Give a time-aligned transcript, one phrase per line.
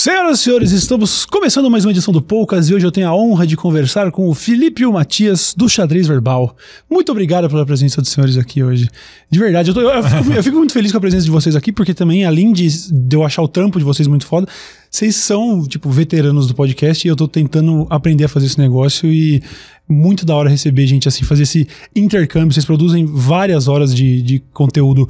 [0.00, 3.16] Senhoras e senhores, estamos começando mais uma edição do Poucas e hoje eu tenho a
[3.16, 6.56] honra de conversar com o Felipe e o Matias do Xadrez Verbal.
[6.88, 8.88] Muito obrigado pela presença dos senhores aqui hoje.
[9.28, 11.56] De verdade, eu, tô- eu fico, eu fico muito feliz com a presença de vocês
[11.56, 14.46] aqui, porque também, além de, de eu achar o trampo de vocês muito foda,
[14.88, 19.12] vocês são, tipo, veteranos do podcast e eu tô tentando aprender a fazer esse negócio
[19.12, 19.42] e
[19.88, 22.52] muito da hora receber gente assim, fazer esse intercâmbio.
[22.52, 25.08] Vocês produzem várias horas de, de conteúdo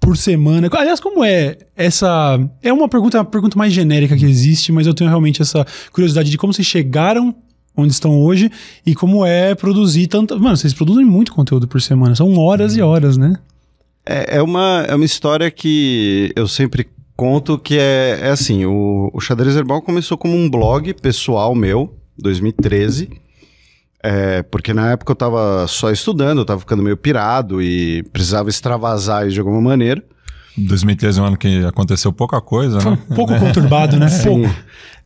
[0.00, 0.68] por semana.
[0.72, 2.38] Aliás, como é essa.
[2.62, 6.30] É uma pergunta, uma pergunta mais genérica que existe, mas eu tenho realmente essa curiosidade
[6.30, 7.34] de como vocês chegaram
[7.76, 8.50] onde estão hoje
[8.84, 10.38] e como é produzir tanto.
[10.40, 13.34] Mano, vocês produzem muito conteúdo por semana, são horas e horas, né?
[14.04, 19.10] É, é uma, é uma história que eu sempre conto que é, é assim, o,
[19.12, 23.10] o Xadrez Herbal começou como um blog pessoal meu, 2013,
[24.06, 28.48] é, porque na época eu tava só estudando, eu tava ficando meio pirado e precisava
[28.48, 30.02] extravasar isso de alguma maneira.
[30.56, 32.98] 2013 é um ano que aconteceu pouca coisa, Foi né?
[33.10, 34.06] um pouco conturbado, né?
[34.22, 34.48] Pouco.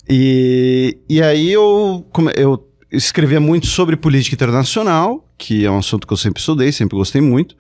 [0.09, 6.13] E, e aí eu, eu escrevia muito sobre política internacional, que é um assunto que
[6.13, 7.57] eu sempre estudei, sempre gostei muito.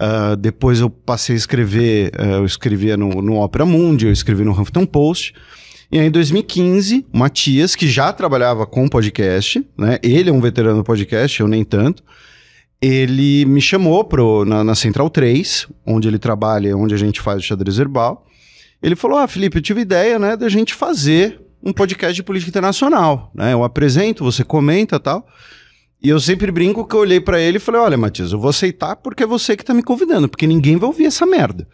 [0.00, 4.44] Ah, depois eu passei a escrever, ah, eu escrevia no, no Opera Mundi, eu escrevi
[4.44, 5.34] no Huffington Post.
[5.90, 9.98] E aí em 2015, o Matias, que já trabalhava com podcast, né?
[10.02, 12.02] Ele é um veterano do podcast, eu nem tanto.
[12.80, 17.42] Ele me chamou pro, na, na Central 3, onde ele trabalha, onde a gente faz
[17.42, 18.26] o xadrez herbal.
[18.82, 22.50] Ele falou: Ah, Felipe, eu tive ideia, né, da gente fazer um podcast de política
[22.50, 23.52] internacional, né?
[23.54, 25.26] Eu apresento, você comenta tal.
[26.00, 28.50] E eu sempre brinco que eu olhei pra ele e falei: Olha, Matias, eu vou
[28.50, 31.66] aceitar porque é você que tá me convidando, porque ninguém vai ouvir essa merda.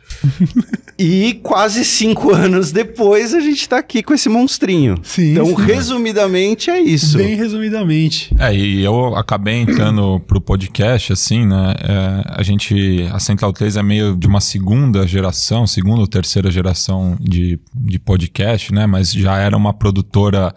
[0.99, 4.97] e quase cinco anos depois a gente tá aqui com esse monstrinho.
[5.03, 5.63] Sim, então, sim.
[5.65, 7.19] resumidamente, é isso.
[7.19, 8.35] Bem resumidamente.
[8.39, 11.75] É, e eu acabei entrando pro podcast, assim, né?
[11.83, 13.07] é, a gente.
[13.13, 17.99] A Central 3 é meio de uma segunda geração, segunda ou terceira geração de, de
[17.99, 18.87] podcast, né?
[18.87, 20.55] Mas já era uma produtora.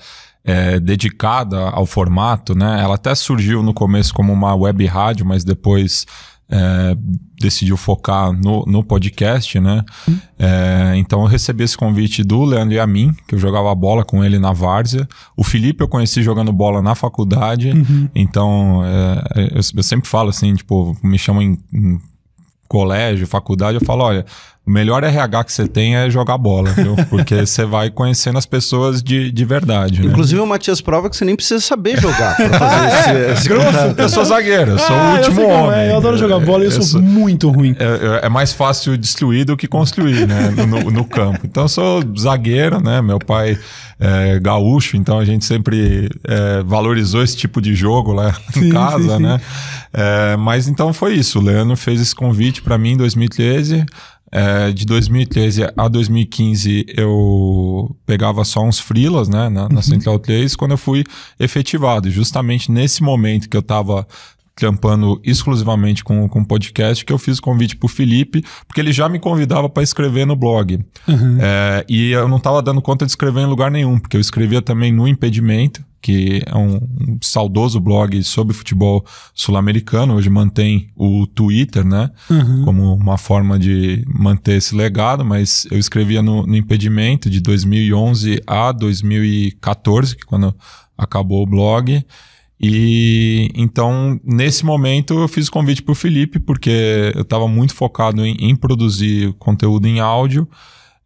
[0.48, 2.82] É, dedicada ao formato, né?
[2.82, 6.06] Ela até surgiu no começo como uma web rádio, mas depois
[6.50, 6.96] é,
[7.38, 9.84] decidiu focar no, no podcast, né?
[10.40, 14.06] É, então eu recebi esse convite do Leandro e a mim, que eu jogava bola
[14.06, 15.06] com ele na várzea.
[15.36, 17.74] O Felipe eu conheci jogando bola na faculdade.
[18.16, 22.00] Então é, eu, eu sempre falo assim, tipo, me chamam em, em
[22.70, 24.26] colégio, faculdade, eu falo, olha,
[24.68, 26.96] o melhor RH que você tem é jogar bola, viu?
[27.10, 30.02] Porque você vai conhecendo as pessoas de, de verdade.
[30.02, 30.08] né?
[30.12, 33.98] Inclusive, o Matias prova que você nem precisa saber jogar pra fazer esse, esse contato.
[34.00, 35.80] Eu sou zagueiro, eu sou Ah, o eu último sei como homem.
[35.80, 37.76] é, eu adoro jogar bola e eu, sou, muito ruim.
[37.80, 40.54] É, é mais fácil destruir do que construir, né?
[40.68, 41.40] No, no campo.
[41.46, 43.02] Então, eu sou zagueiro, né?
[43.02, 43.58] Meu pai
[44.00, 48.72] é gaúcho, então a gente sempre é, valorizou esse tipo de jogo lá Sim, em
[48.72, 49.24] casa, sim, sim.
[49.24, 49.42] né?
[49.94, 51.40] É, mas então foi isso.
[51.40, 53.86] O Leandro fez esse convite para mim em 2013.
[54.32, 60.56] É, de 2013 a 2015 eu pegava só uns freelas, né, na, na Central 3,
[60.56, 61.04] quando eu fui
[61.40, 62.10] efetivado.
[62.12, 64.06] Justamente nesse momento que eu tava
[64.58, 69.08] trampando exclusivamente com, com podcast, que eu fiz o convite pro Felipe, porque ele já
[69.08, 70.84] me convidava para escrever no blog.
[71.40, 74.62] É, e eu não tava dando conta de escrever em lugar nenhum, porque eu escrevia
[74.62, 81.26] também no Impedimento, que é um, um saudoso blog sobre futebol sul-americano, hoje mantém o
[81.28, 82.10] Twitter, né?
[82.64, 88.42] Como uma forma de manter esse legado, mas eu escrevia no, no Impedimento de 2011
[88.46, 90.54] a 2014, que quando
[90.98, 92.04] acabou o blog.
[92.60, 97.76] E então, nesse momento, eu fiz o convite para o Felipe, porque eu estava muito
[97.76, 100.48] focado em, em produzir conteúdo em áudio.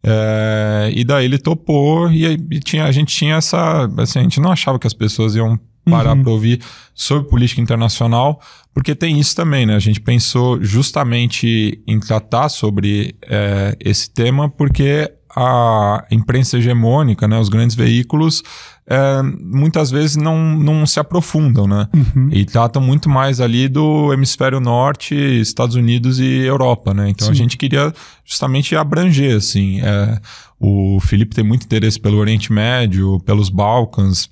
[0.04, 3.88] É, e daí ele topou e, e tinha, a gente tinha essa.
[3.98, 6.60] Assim, a gente não achava que as pessoas iam parar para ouvir
[6.94, 8.40] sobre política internacional,
[8.72, 9.74] porque tem isso também, né?
[9.74, 17.38] A gente pensou justamente em tratar sobre é, esse tema, porque a imprensa hegemônica, né,
[17.38, 18.42] os grandes veículos,
[18.86, 21.88] é, muitas vezes não, não se aprofundam, né?
[22.32, 27.08] E tratam muito mais ali do hemisfério norte, Estados Unidos e Europa, né?
[27.08, 27.38] Então a Sim.
[27.38, 27.92] gente queria
[28.24, 29.80] justamente abranger, assim.
[29.80, 30.20] é,
[30.58, 34.28] o Felipe tem muito interesse pelo Oriente Médio, pelos Balcãs,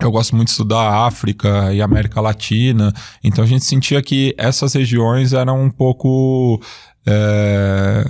[0.00, 2.92] eu gosto muito de estudar a África e América Latina,
[3.22, 6.60] então a gente sentia que essas regiões eram um pouco.
[7.06, 8.04] É,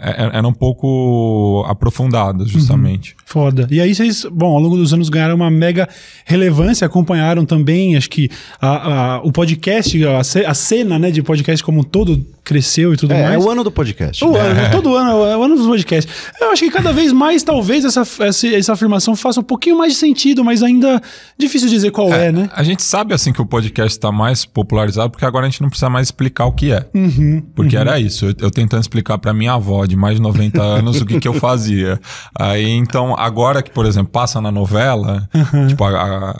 [0.00, 3.14] é- eram um pouco aprofundadas, justamente.
[3.24, 3.66] Foda.
[3.70, 5.88] E aí vocês, bom, ao longo dos anos ganharam uma mega
[6.24, 8.28] relevância, acompanharam também, acho que
[8.60, 10.18] a- a- o podcast, a,
[10.50, 13.44] a cena né, de podcast como um todo cresceu e tudo É, é mais.
[13.44, 14.24] o ano do podcast.
[14.24, 16.12] O ano, todo ano é o ano dos podcasts.
[16.40, 19.92] Eu acho que cada vez mais, talvez, essa, essa, essa afirmação faça um pouquinho mais
[19.92, 21.00] de sentido, mas ainda
[21.38, 22.50] difícil dizer qual é, né?
[22.52, 25.68] A gente sabe assim que o podcast está mais popularizado porque agora a gente não
[25.68, 26.84] precisa mais explicar o que é.
[26.92, 30.60] Uhum, porque era isso, eu, eu tentando explicar para minha avó de mais de 90
[30.62, 32.00] anos o que, que eu fazia.
[32.38, 35.66] Aí então, agora que, por exemplo, passa na novela, Uhum.
[35.66, 35.90] tipo a,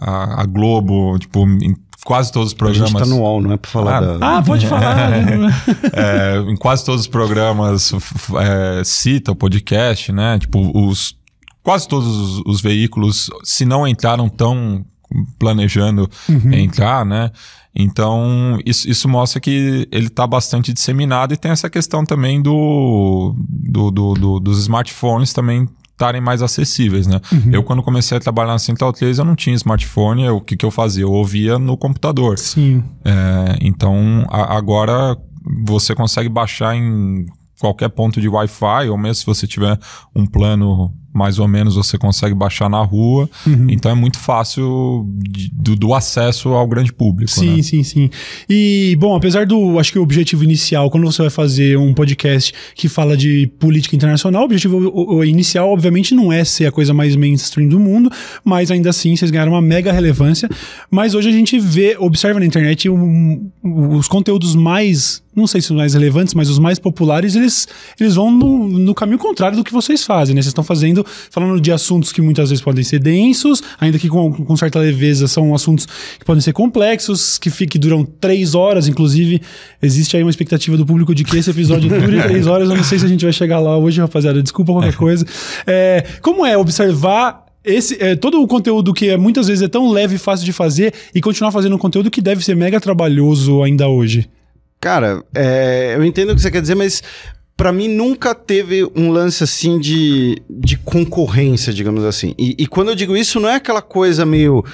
[0.01, 1.75] a- a Globo, tipo, em
[2.05, 2.91] quase todos os A programas.
[2.91, 4.39] gente tá no UOL, não é pra falar Ah, da.
[4.39, 5.11] Ah, pode falar.
[5.11, 5.39] né?
[5.93, 7.93] É, em quase todos os programas
[8.41, 10.39] é, cita o podcast, né?
[10.39, 11.15] Tipo, os,
[11.63, 14.85] quase todos os, os veículos, se não entraram, tão
[15.39, 16.09] planejando
[16.53, 17.31] entrar, né?
[17.75, 23.35] Então, isso, isso mostra que ele está bastante disseminado e tem essa questão também do,
[23.39, 27.21] do, do- do- dos smartphones também estarem mais acessíveis, né?
[27.51, 30.57] Eu, quando comecei a trabalhar na Central 3, eu não tinha smartphone, eu- o que,
[30.57, 31.05] que eu fazia?
[31.05, 32.39] Eu ouvia no computador.
[32.39, 32.83] Sim.
[33.05, 35.17] É, então, a- agora
[35.65, 37.25] você consegue baixar em
[37.63, 39.79] qualquer ponto de Wi-Fi, ou mesmo se você tiver
[40.15, 43.29] um plano mais ou menos, você consegue baixar na rua.
[43.47, 43.67] Uhum.
[43.69, 47.31] Então é muito fácil de- do, do acesso ao grande público.
[47.31, 47.63] Sim, né?
[47.63, 48.09] sim, sim.
[48.49, 52.55] E, bom, apesar do, acho que o objetivo inicial, quando você vai fazer um podcast
[52.75, 56.73] que fala de política internacional, o objetivo o- o inicial, obviamente, não é ser a
[56.73, 58.11] coisa mais mainstream do mundo,
[58.43, 60.49] mas ainda assim vocês ganharam uma mega relevância.
[60.91, 65.71] Mas hoje a gente vê, observa na internet um- os conteúdos mais, não sei se
[65.71, 67.67] os mais relevantes, mas os mais populares, eles,
[67.99, 70.43] eles vão no, no caminho contrário do que vocês fazem, né?
[70.43, 74.33] Vocês estão fazendo, falando de assuntos que muitas vezes podem ser densos, ainda que com,
[74.33, 75.87] com certa leveza, são assuntos
[76.19, 79.41] que podem ser complexos, que, que duram três horas, inclusive.
[79.81, 82.69] Existe aí uma expectativa do público de que esse episódio dure três horas.
[82.69, 84.43] Eu não sei se a gente vai chegar lá hoje, rapaziada.
[84.43, 85.27] Desculpa qualquer coisa.
[85.67, 89.91] É, como é observar esse, é, todo o conteúdo que é, muitas vezes é tão
[89.91, 93.63] leve e fácil de fazer e continuar fazendo um conteúdo que deve ser mega trabalhoso
[93.63, 94.29] ainda hoje?
[94.83, 97.05] Cara, é, eu entendo o que você quer dizer, mas
[97.57, 102.35] pra mim nunca teve um lance assim de, de concorrência, digamos assim.
[102.37, 104.65] E, e quando eu digo isso, não é aquela coisa meio,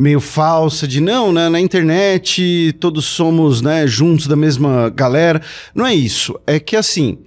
[0.00, 5.42] meio falsa de não, né, na internet todos somos né, juntos da mesma galera.
[5.74, 6.40] Não é isso.
[6.46, 7.18] É que assim.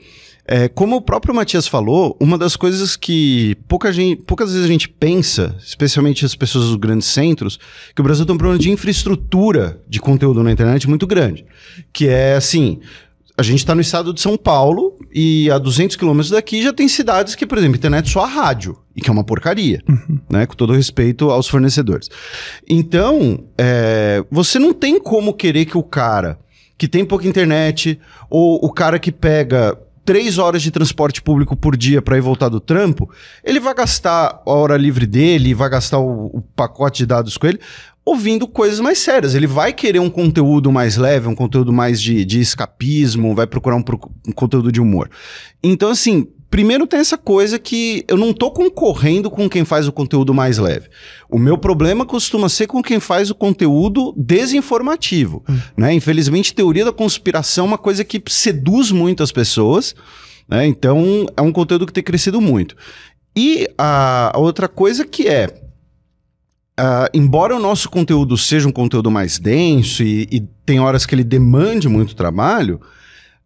[0.48, 4.72] É, como o próprio Matias falou, uma das coisas que pouca gente, poucas vezes a
[4.72, 7.60] gente pensa, especialmente as pessoas dos grandes centros,
[7.96, 11.46] que o Brasil tem um problema de infraestrutura de conteúdo na internet muito grande.
[11.94, 12.80] Que é assim,
[13.38, 16.88] a gente está no estado de São Paulo e a 200 quilômetros daqui já tem
[16.88, 19.82] cidades que, por exemplo, internet só a rádio, e que é uma porcaria,
[20.30, 20.46] né?
[20.46, 22.10] Com todo respeito aos fornecedores.
[22.68, 26.40] Então, é, você não tem como querer que o cara
[26.78, 31.78] que tem pouca internet, ou o cara que pega três horas de transporte público por
[31.78, 33.10] dia para ir voltar do trampo,
[33.44, 37.48] ele vai gastar a hora livre dele, vai gastar o, o pacote de dados com
[37.48, 37.60] ele,
[38.06, 39.36] ouvindo coisas mais sérias.
[39.36, 43.76] Ele vai querer um conteúdo mais leve, um conteúdo mais de, de escapismo, vai procurar
[43.76, 43.84] um,
[44.28, 45.10] um conteúdo de humor.
[45.64, 49.92] Então, assim, primeiro tem essa coisa que eu não tô concorrendo com quem faz o
[49.92, 50.90] conteúdo mais leve.
[51.30, 55.44] O meu problema costuma ser com quem faz o conteúdo desinformativo.
[55.78, 55.94] Né?
[55.94, 59.96] Infelizmente, teoria da conspiração é uma coisa que seduz muito as pessoas.
[60.48, 60.68] Né?
[60.68, 62.76] Então, é um conteúdo que tem crescido muito.
[63.36, 65.48] E a, a outra coisa que é.
[66.78, 71.16] ah, embora o nosso conteúdo seja um conteúdo mais denso e, e tem horas que
[71.16, 72.82] ele demande muito trabalho,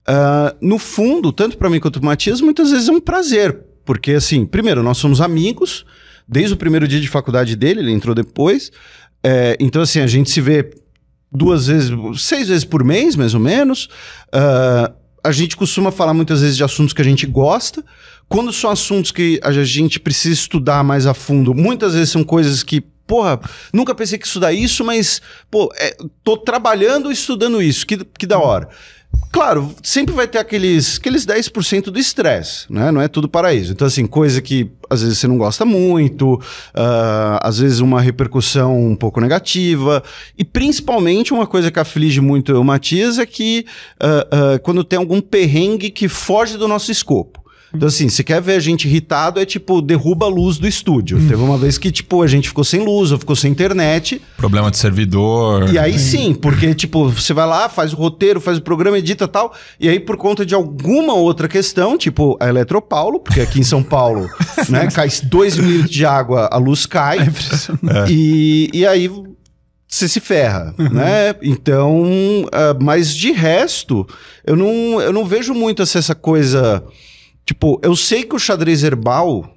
[0.07, 3.59] ah, no fundo, tanto para mim quanto para o Matias, muitas vezes é um prazer.
[3.83, 5.85] Porque, assim, primeiro, nós somos amigos,
[6.27, 8.71] desde o primeiro dia de faculdade dele, ele entrou depois.
[9.23, 10.71] É, então, assim, a gente se vê
[11.31, 13.89] duas vezes, seis vezes por mês, mais ou menos.
[14.31, 14.91] Ah,
[15.23, 17.83] a gente costuma falar muitas vezes de assuntos que a gente gosta.
[18.29, 22.61] Quando são assuntos que a gente precisa estudar mais a fundo, muitas vezes são coisas
[22.61, 23.39] que, porra,
[23.73, 28.27] nunca pensei que estudar isso, mas, pô, é, tô trabalhando e estudando isso, que, que
[28.27, 28.69] da hora.
[29.31, 32.89] Claro, sempre vai ter aqueles, aqueles 10% do estresse, né?
[32.89, 33.73] Não é tudo paraíso.
[33.73, 36.41] Então, assim, coisa que às vezes você não gosta muito,
[36.73, 40.01] ah, às vezes uma repercussão um pouco negativa.
[40.37, 43.65] E principalmente uma coisa que aflige muito eu, Matias, é que
[43.99, 47.44] ah, ah, quando tem algum perrengue que foge do nosso escopo.
[47.75, 51.17] Então, assim, se quer ver a gente irritado, é tipo, derruba a luz do estúdio.
[51.27, 54.21] Teve uma vez que, tipo, a gente ficou sem luz, ou ficou sem internet.
[54.37, 55.71] Problema de servidor.
[55.71, 59.27] E aí sim, porque, tipo, você vai lá, faz o roteiro, faz o programa, edita
[59.27, 63.63] tal, e aí por conta de alguma outra questão, tipo a Eletropaulo, porque aqui em
[63.63, 64.29] São Paulo,
[64.69, 67.19] né, cai 2 milímetros de água, a luz cai,
[68.09, 69.09] e, e aí
[69.87, 71.35] você se ferra, né?
[71.41, 72.03] Então,
[72.51, 74.05] ah, mas de resto,
[74.45, 76.83] eu não, eu não vejo muito essa, essa coisa,
[77.45, 79.55] tipo, eu sei que o xadrez herbal,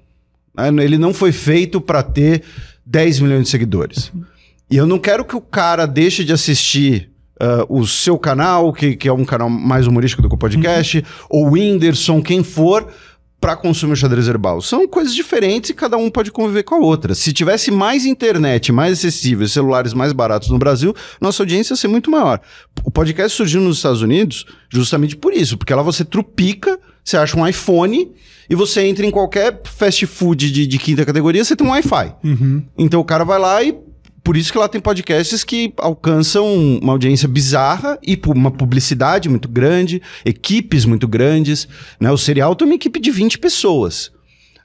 [0.54, 2.42] né, ele não foi feito para ter
[2.84, 4.12] 10 milhões de seguidores.
[4.70, 8.96] E eu não quero que o cara deixe de assistir uh, o seu canal, que,
[8.96, 12.88] que é um canal mais humorístico do que o podcast, ou o Whindersson, quem for,
[13.40, 14.60] para consumir o xadrez herbal.
[14.60, 17.14] São coisas diferentes e cada um pode conviver com a outra.
[17.14, 21.88] Se tivesse mais internet, mais acessível, celulares mais baratos no Brasil, nossa audiência ia ser
[21.88, 22.40] muito maior.
[22.84, 27.38] O podcast surgiu nos Estados Unidos justamente por isso, porque lá você trupica, você acha
[27.38, 28.12] um iPhone
[28.50, 32.14] e você entra em qualquer fast food de, de quinta categoria, você tem um Wi-Fi.
[32.76, 33.74] Então o cara vai lá e
[34.22, 36.46] por isso que lá tem podcasts que alcançam
[36.82, 41.66] uma audiência bizarra e uma publicidade muito grande, equipes muito grandes.
[41.98, 42.10] Né?
[42.12, 44.12] O Serial tem uma equipe de 20 pessoas.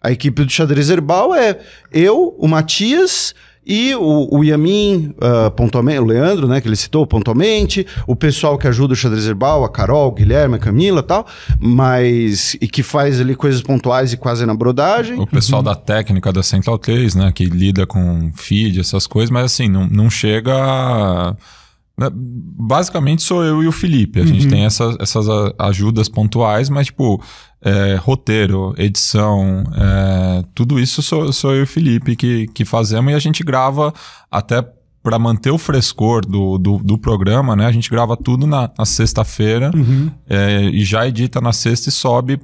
[0.01, 1.57] A equipe do Xadrez Herbal é
[1.93, 3.33] eu, o Matias
[3.65, 8.57] e o, o Yamin, uh, pontualmente, o Leandro, né, que ele citou pontualmente, o pessoal
[8.57, 11.25] que ajuda o Xadrez Herbal, a Carol, o Guilherme, a Camila e tal,
[11.59, 12.55] mas.
[12.61, 15.19] e que faz ali coisas pontuais e quase na brodagem.
[15.19, 17.31] O pessoal da técnica da Central 3, né?
[17.33, 20.53] Que lida com feed, essas coisas, mas assim, não, não chega.
[20.55, 21.35] a-
[21.95, 24.19] Basicamente sou eu e o Felipe.
[24.19, 25.27] A gente tem essas, essas
[25.59, 27.21] ajudas pontuais, mas, tipo,
[27.61, 33.11] é, roteiro, edição, é, tudo isso sou, sou eu e o Felipe que, que fazemos
[33.11, 33.93] e a gente grava
[34.29, 34.65] até
[35.03, 37.65] para manter o frescor do, do, do programa, né?
[37.65, 39.69] A gente grava tudo na, na sexta-feira
[40.29, 42.39] é, e já edita na sexta e sobe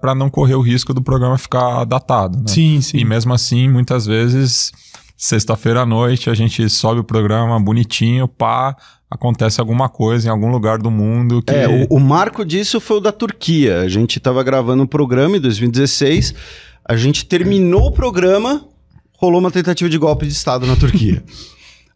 [0.00, 2.38] para não correr o risco do programa ficar datado.
[2.38, 2.44] Né?
[2.46, 2.98] Sim, sim.
[2.98, 4.70] E mesmo assim, muitas vezes,
[5.16, 8.76] sexta-feira à noite, a gente sobe o programa bonitinho, pá,
[9.10, 11.54] acontece alguma coisa em algum lugar do mundo que.
[11.54, 13.80] É, o, o marco disso foi o da Turquia.
[13.80, 16.34] A gente estava gravando um programa em 2016,
[16.88, 18.66] a gente terminou o programa,
[19.18, 21.22] rolou uma tentativa de golpe de Estado na Turquia.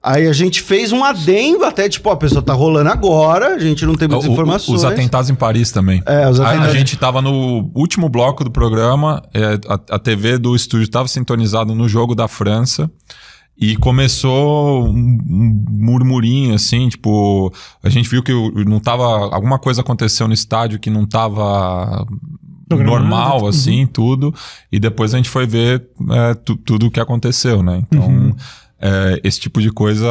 [0.03, 3.59] Aí a gente fez um adendo, até tipo, ó, a pessoa tá rolando agora, a
[3.59, 4.79] gente não tem muitas O- informações.
[4.79, 6.01] Os atentados em Paris também.
[6.07, 9.99] É, os A- A, atentados- gente tava no último bloco do programa, é, a, a
[9.99, 12.91] TV do estúdio estava sintonizado no jogo da França.
[13.61, 17.53] E começou um, um murmurinho, assim, tipo,
[17.83, 18.33] a gente viu que
[18.65, 19.03] não tava.
[19.35, 22.07] Alguma coisa aconteceu no estádio que não tava
[22.71, 23.49] normal, uhum.
[23.49, 24.33] assim, tudo.
[24.71, 27.83] E depois a gente foi ver é, tu- tudo o que aconteceu, né?
[27.91, 28.37] Então, Uhum.
[28.81, 30.09] É, esse tipo de coisa,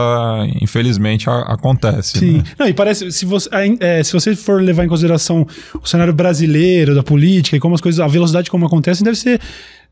[0.61, 2.19] infelizmente, a- acontece.
[2.19, 2.37] Sim.
[2.39, 2.43] né?
[2.59, 5.47] Não, e parece, se você, é, se você for levar em consideração
[5.81, 9.39] o cenário brasileiro, da política e como as coisas, a velocidade como acontecem, deve ser.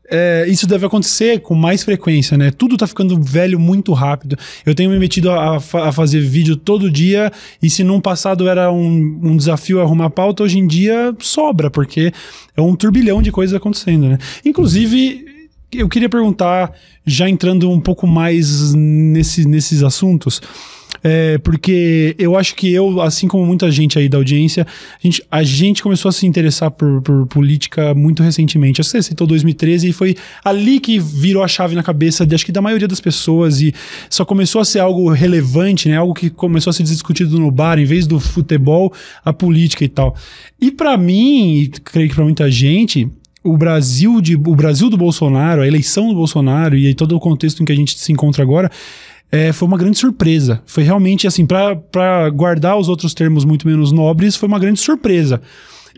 [0.08, 2.52] é, isso deve acontecer com mais frequência, né?
[2.52, 4.36] Tudo tá ficando velho muito rápido.
[4.64, 8.70] Eu tenho me metido a, a fazer vídeo todo dia, e se num passado era
[8.70, 12.12] um, um desafio arrumar pauta, hoje em dia sobra, porque
[12.56, 14.18] é um turbilhão de coisas acontecendo, né?
[14.44, 15.24] Inclusive,
[15.78, 16.72] eu queria perguntar,
[17.04, 20.40] já entrando um pouco mais nesse, nesses assuntos,
[21.02, 25.22] é, porque eu acho que eu, assim como muita gente aí da audiência, a gente,
[25.30, 28.80] a gente começou a se interessar por, por política muito recentemente.
[28.80, 32.34] Acho que Você citou 2013 e foi ali que virou a chave na cabeça de,
[32.34, 33.72] acho que da maioria das pessoas e
[34.10, 35.96] só começou a ser algo relevante, né?
[35.96, 38.92] Algo que começou a ser discutido no bar, em vez do futebol,
[39.24, 40.16] a política e tal.
[40.60, 43.08] E pra mim, e creio que pra muita gente,
[43.46, 47.62] o Brasil de o Brasil do Bolsonaro, a eleição do Bolsonaro e todo o contexto
[47.62, 48.70] em que a gente se encontra agora
[49.30, 50.62] é, foi uma grande surpresa.
[50.66, 55.40] Foi realmente assim, para guardar os outros termos muito menos nobres, foi uma grande surpresa.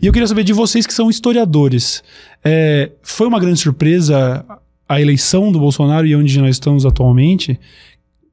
[0.01, 2.03] E eu queria saber de vocês que são historiadores.
[2.43, 4.45] é, foi uma grande surpresa
[4.87, 7.59] a eleição do Bolsonaro e onde nós estamos atualmente?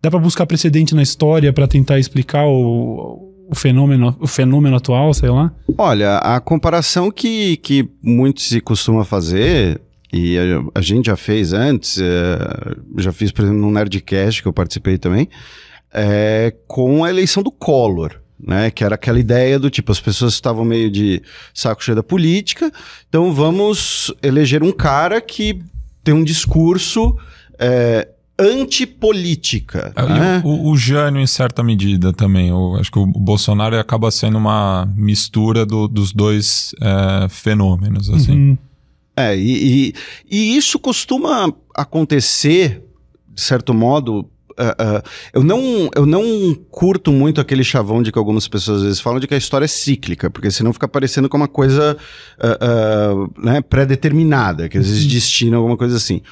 [0.01, 5.13] Dá para buscar precedente na história para tentar explicar o, o, fenômeno, o fenômeno atual,
[5.15, 5.53] sei lá?
[5.79, 9.81] Olha, a comparação que, que muito se costuma fazer,
[10.13, 12.39] e a, a gente já fez antes, é,
[12.99, 15.29] já fiz, por exemplo, no Nerdcast, que eu participei também,
[15.93, 18.21] é, com a eleição do Collor.
[18.39, 21.23] Né, que era aquela ideia do tipo, as pessoas estavam meio de
[21.55, 22.71] saco cheio da política,
[23.09, 25.59] então vamos eleger um cara que
[26.05, 27.17] tem um discurso
[27.59, 28.07] é,
[28.39, 29.93] antipolítica.
[29.97, 30.43] É, né?
[30.45, 32.49] O, o Jânio, em certa medida, também.
[32.49, 38.33] Eu acho que o Bolsonaro acaba sendo uma mistura do- dos dois é, fenômenos, assim.
[38.33, 38.59] Uhum.
[39.17, 39.95] É, e, e,
[40.31, 42.83] e isso costuma acontecer,
[43.35, 44.29] de certo modo.
[44.59, 48.85] Ah, ah, eu, não, eu não curto muito aquele chavão de que algumas pessoas às
[48.85, 51.97] vezes falam de que a história é cíclica, porque senão fica parecendo como uma coisa
[52.41, 56.23] ah, né, pré-determinada, que às vezes destina alguma coisa assim.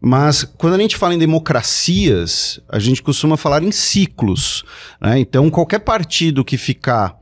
[0.00, 4.62] Mas quando a gente fala em democracias, a gente costuma falar em ciclos.
[5.00, 5.18] né?
[5.18, 7.16] Então, qualquer partido que ficar,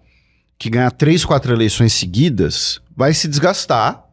[0.59, 4.04] que ganhar três, quatro eleições seguidas, vai se desgastar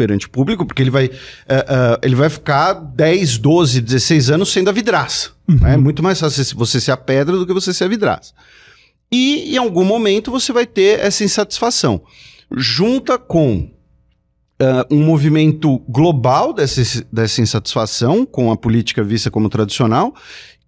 [0.00, 4.50] perante o público, porque ele vai, eh, eh, ele vai ficar 10, 12, 16 anos
[4.50, 5.32] sendo a vidraça.
[5.46, 5.74] né?
[5.74, 8.32] É muito mais fácil você ser a pedra do que você ser a vidraça.
[9.12, 12.00] E em algum momento você vai ter essa insatisfação.
[12.56, 13.70] Junta com
[14.58, 20.14] ah, um movimento global dessa, dessa insatisfação com a política vista como tradicional,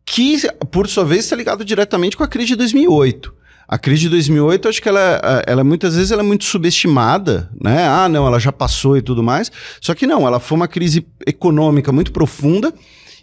[0.05, 3.35] que, por sua vez, está ligado diretamente com a crise de 2008.
[3.73, 7.87] A crise de 2008, acho que ela, ela muitas vezes ela é muito subestimada, né?
[7.88, 9.50] Ah, não, ela já passou e tudo mais.
[9.81, 12.71] Só que não, ela foi uma crise econômica muito profunda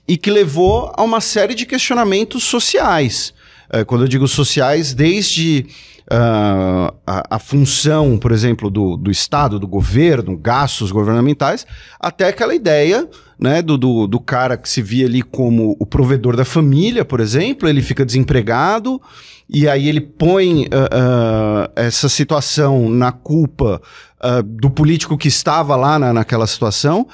[0.08, 3.32] e que levou a uma série de questionamentos sociais.
[3.72, 5.68] É, quando eu digo sociais, desde
[6.12, 11.66] uh, a, a, função, por exemplo, do, do Estado, do governo, gastos governamentais,
[12.00, 13.08] até aquela ideia
[13.39, 17.20] né, do, do, do, cara que se via ali como o provedor da família, por
[17.20, 19.01] exemplo, ele fica desempregado
[19.48, 23.82] e aí ele põe uh, uh, essa situação na culpa
[24.20, 27.08] uh, do político que estava lá na, naquela situação.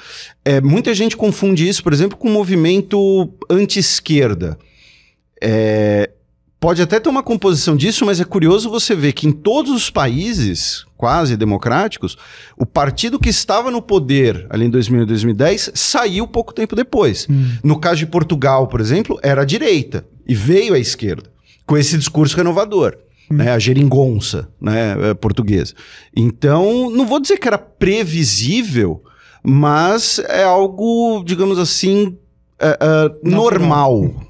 [0.44, 4.58] É, muita gente confunde isso, por exemplo, com o movimento anti-esquerda.
[5.42, 6.10] É,
[6.66, 9.88] pode até ter uma composição disso, mas é curioso você ver que em todos os
[9.88, 12.18] países quase democráticos,
[12.56, 17.28] o partido que estava no poder ali em 2000 e 2010 saiu pouco tempo depois.
[17.30, 17.50] Hum.
[17.62, 21.30] No caso de Portugal, por exemplo, era a direita e veio à esquerda
[21.64, 22.96] com esse discurso renovador.
[23.30, 23.36] Hum.
[23.36, 25.72] Né, a geringonça né, é, portuguesa.
[26.16, 29.04] Então, não vou dizer que era previsível,
[29.40, 32.18] mas é algo, digamos assim,
[32.58, 34.26] é, é, normal.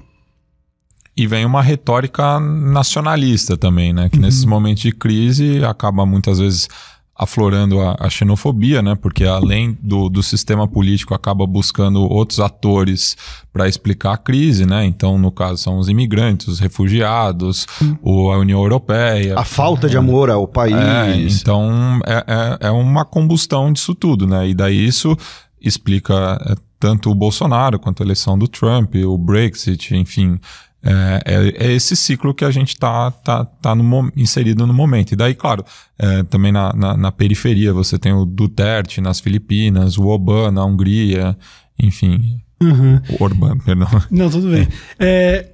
[1.17, 4.07] E vem uma retórica nacionalista também, né?
[4.07, 4.21] Que uhum.
[4.21, 6.69] nesses momentos de crise acaba muitas vezes
[7.17, 8.93] aflorando a, a, xenofobia, né?
[8.93, 13.17] Porque além do, do sistema político acaba buscando outros atores
[13.51, 14.85] para explicar a crise, né?
[14.85, 18.31] Então, no caso, são os imigrantes, os refugiados, uhum.
[18.31, 19.33] a União Europeia.
[19.39, 20.75] A falta de amor ao país.
[20.75, 24.47] É, então, é, é, é, uma combustão disso tudo, né?
[24.49, 25.17] E daí isso
[25.59, 30.39] explica é, tanto o Bolsonaro quanto a eleição do Trump, o Brexit, enfim,
[30.87, 35.11] é, é, é, esse ciclo que a gente está tá, tá no, inserido no momento.
[35.11, 35.65] E daí, claro,
[35.99, 40.63] é, também na, na, na, periferia você tem o Duterte nas Filipinas, o Orbán na
[40.63, 41.37] Hungria,
[41.77, 42.39] enfim.
[42.61, 43.01] Uhum.
[43.19, 43.89] O Orbán, perdão.
[44.09, 44.65] Não, tudo bem.
[44.97, 45.49] É,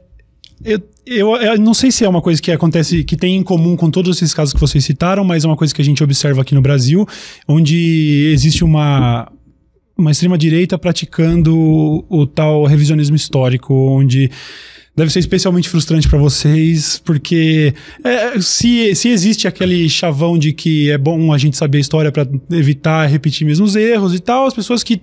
[0.64, 3.76] eu, eu, eu, não sei se é uma coisa que acontece, que tem em comum
[3.76, 6.44] com todos esses casos que vocês citaram, mas é uma coisa que a gente observa
[6.44, 7.08] aqui no Brasil,
[7.48, 9.32] onde existe uma,
[9.98, 14.30] uma extrema-direita praticando o, o tal revisionismo histórico, onde
[14.96, 17.74] deve ser especialmente frustrante para vocês, porque
[18.04, 22.12] é, se, se existe aquele chavão de que é bom a gente saber a história
[22.12, 25.02] para evitar repetir mesmos erros e tal, as pessoas que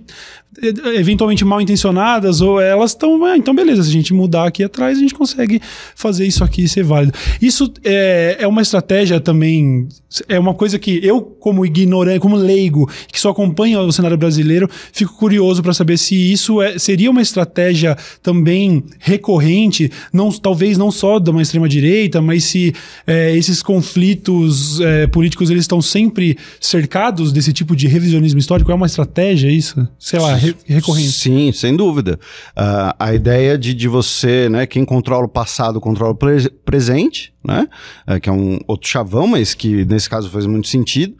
[0.95, 4.97] eventualmente mal intencionadas, ou elas estão, ah, então beleza, se a gente mudar aqui atrás,
[4.97, 5.61] a gente consegue
[5.95, 7.17] fazer isso aqui ser válido.
[7.41, 9.87] Isso é, é uma estratégia também,
[10.27, 14.69] é uma coisa que eu, como ignorante, como leigo, que só acompanha o cenário brasileiro,
[14.91, 20.91] fico curioso para saber se isso é, seria uma estratégia também recorrente, não, talvez não
[20.91, 22.73] só de uma extrema-direita, mas se
[23.07, 28.75] é, esses conflitos é, políticos eles estão sempre cercados desse tipo de revisionismo histórico, é
[28.75, 29.87] uma estratégia isso?
[29.97, 31.11] Sei lá, recorrente.
[31.11, 32.19] Sim, sem dúvida.
[32.57, 37.33] Uh, a ideia de, de você, né, quem controla o passado controla o pre presente,
[37.43, 37.67] né,
[38.07, 41.15] uh, que é um outro chavão, mas que nesse caso faz muito sentido.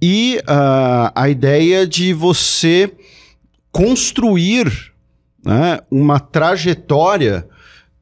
[0.00, 2.92] E uh, a ideia de você
[3.72, 4.92] construir
[5.44, 7.46] né, uma trajetória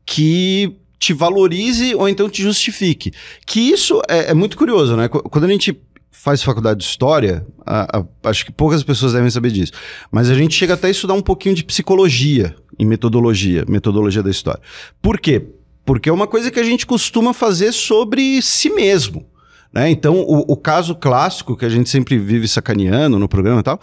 [0.07, 3.13] que te valorize ou então te justifique.
[3.47, 5.09] Que isso é, é muito curioso, né?
[5.09, 5.79] Quando a gente
[6.15, 9.73] faz faculdade de história, a, a, acho que poucas pessoas devem saber disso.
[10.13, 14.31] Mas a gente chega até a estudar um pouquinho de psicologia em metodologia, metodologia da
[14.31, 14.63] história.
[15.03, 15.45] Por quê?
[15.85, 19.27] Porque é uma coisa que a gente costuma fazer sobre si mesmo.
[19.73, 19.91] Né?
[19.91, 23.81] Então, o, o caso clássico que a gente sempre vive sacaneando no programa e tal,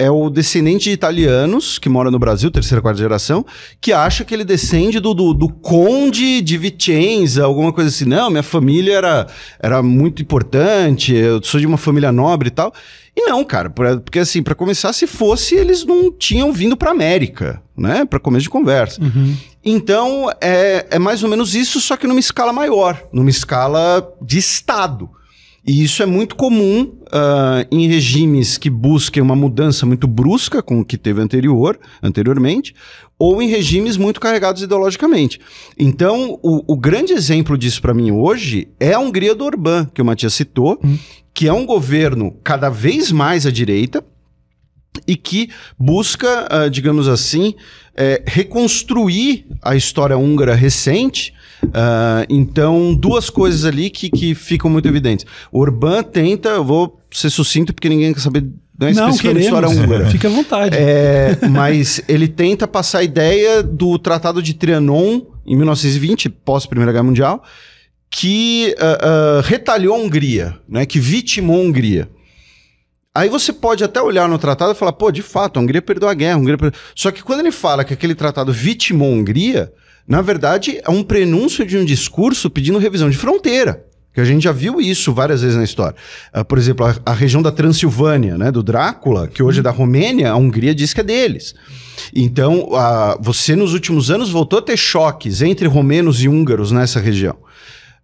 [0.00, 3.44] é o descendente de italianos que mora no Brasil, terceira, quarta geração,
[3.78, 8.06] que acha que ele descende do, do, do, conde de Vicenza, alguma coisa assim.
[8.06, 9.26] Não, minha família era,
[9.62, 12.72] era muito importante, eu sou de uma família nobre e tal.
[13.14, 17.62] E não, cara, porque assim, para começar, se fosse, eles não tinham vindo para América,
[17.76, 18.06] né?
[18.06, 19.02] Para começo de conversa.
[19.02, 19.36] Uhum.
[19.62, 24.38] Então, é, é mais ou menos isso, só que numa escala maior, numa escala de
[24.38, 25.10] Estado.
[25.66, 30.80] E isso é muito comum uh, em regimes que busquem uma mudança muito brusca, como
[30.80, 32.74] o que teve anterior, anteriormente,
[33.18, 35.38] ou em regimes muito carregados ideologicamente.
[35.78, 40.00] Então, o, o grande exemplo disso para mim hoje é a Hungria do Orbán, que
[40.00, 40.98] o Matias citou, hum.
[41.34, 44.02] que é um governo cada vez mais à direita
[45.06, 47.54] e que busca, uh, digamos assim,
[47.94, 54.88] é, reconstruir a história húngara recente Uh, então, duas coisas ali que, que ficam muito
[54.88, 55.26] evidentes.
[55.52, 58.46] O Orbán tenta, eu vou ser sucinto porque ninguém quer saber
[58.80, 59.44] não é não, queremos.
[59.44, 60.06] história húngara.
[60.06, 60.74] Fique à vontade.
[60.74, 66.90] É, mas ele tenta passar a ideia do Tratado de Trianon, em 1920, pós Primeira
[66.90, 67.44] Guerra Mundial,
[68.10, 72.08] que uh, uh, retalhou a Hungria, né, que vitimou a Hungria.
[73.14, 76.08] Aí você pode até olhar no tratado e falar, pô, de fato, a Hungria perdeu
[76.08, 76.36] a guerra.
[76.36, 76.80] A Hungria perdeu...
[76.94, 79.72] Só que quando ele fala que aquele tratado vitimou a Hungria,
[80.10, 83.86] na verdade, é um prenúncio de um discurso pedindo revisão de fronteira.
[84.12, 85.94] Que a gente já viu isso várias vezes na história.
[86.34, 89.70] Uh, por exemplo, a, a, região da Transilvânia, né, do Drácula, que hoje é da
[89.70, 91.54] Romênia, a Hungria diz que é deles.
[92.12, 96.98] Então, uh, você nos últimos anos voltou a ter choques entre romenos e húngaros nessa
[96.98, 97.36] região.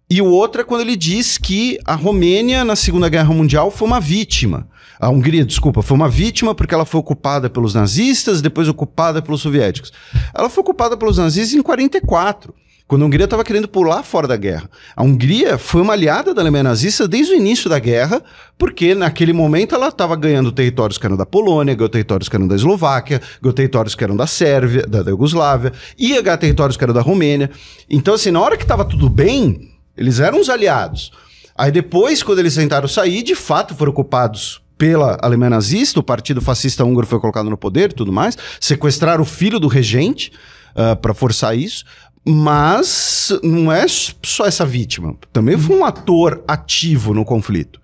[0.09, 3.85] E o outro é quando ele diz que a Romênia, na Segunda Guerra Mundial, foi
[3.85, 4.65] uma vítima.
[4.99, 9.41] A Hungria, desculpa, foi uma vítima porque ela foi ocupada pelos nazistas, depois ocupada pelos
[9.41, 9.91] soviéticos.
[10.33, 12.53] Ela foi ocupada pelos nazistas em 44
[12.87, 14.69] quando a Hungria estava querendo pular fora da guerra.
[14.95, 18.23] A Hungria foi uma aliada da Alemanha nazista desde o início da guerra,
[18.57, 22.47] porque naquele momento ela estava ganhando territórios que eram da Polônia, ganhou territórios que eram
[22.47, 26.83] da Eslováquia, ganhou territórios que eram da Sérvia, da, da Iugoslávia, ia ganhar territórios que
[26.83, 27.51] eram da Romênia.
[27.89, 31.11] Então, assim, na hora que estava tudo bem, eles eram os aliados.
[31.57, 36.41] Aí depois, quando eles tentaram sair, de fato foram ocupados pela Alemanha nazista, o partido
[36.41, 40.31] fascista húngaro foi colocado no poder e tudo mais, sequestraram o filho do regente
[40.75, 41.83] uh, ah, para forçar isso.
[42.29, 45.15] Mas não é só essa vítima.
[45.31, 47.79] Também foi um ator ativo no conflito.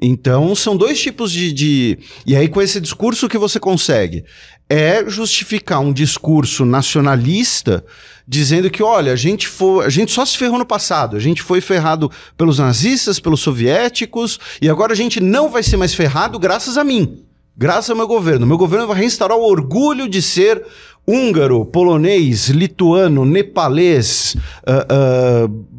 [0.00, 1.98] Então, são dois tipos de, de.
[2.24, 4.24] E aí, com esse discurso que você consegue
[4.68, 7.84] é justificar um discurso nacionalista
[8.26, 9.48] dizendo que, olha, a gente,
[9.82, 14.38] a gente só se ferrou no passado, a gente foi ferrado pelos nazistas, pelos soviéticos,
[14.60, 17.24] e agora a gente não vai ser mais ferrado graças a mim,
[17.56, 18.46] graças ao meu governo.
[18.46, 20.62] Meu governo vai restaurar o orgulho de ser
[21.06, 25.77] húngaro, polonês, lituano, nepalês, uh, uh,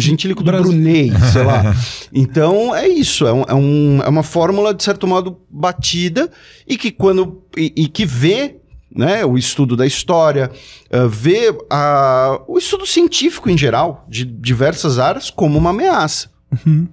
[0.00, 1.74] gentílico do Brunei, sei lá.
[2.12, 6.30] Então é isso, é, um, é, um, é, uma fórmula de certo modo batida
[6.66, 8.56] e que quando e, e que vê
[8.94, 10.50] né, o estudo da história,
[10.92, 16.30] uh, vê a, o estudo científico em geral de diversas áreas como uma ameaça.
[16.66, 16.88] Uhum.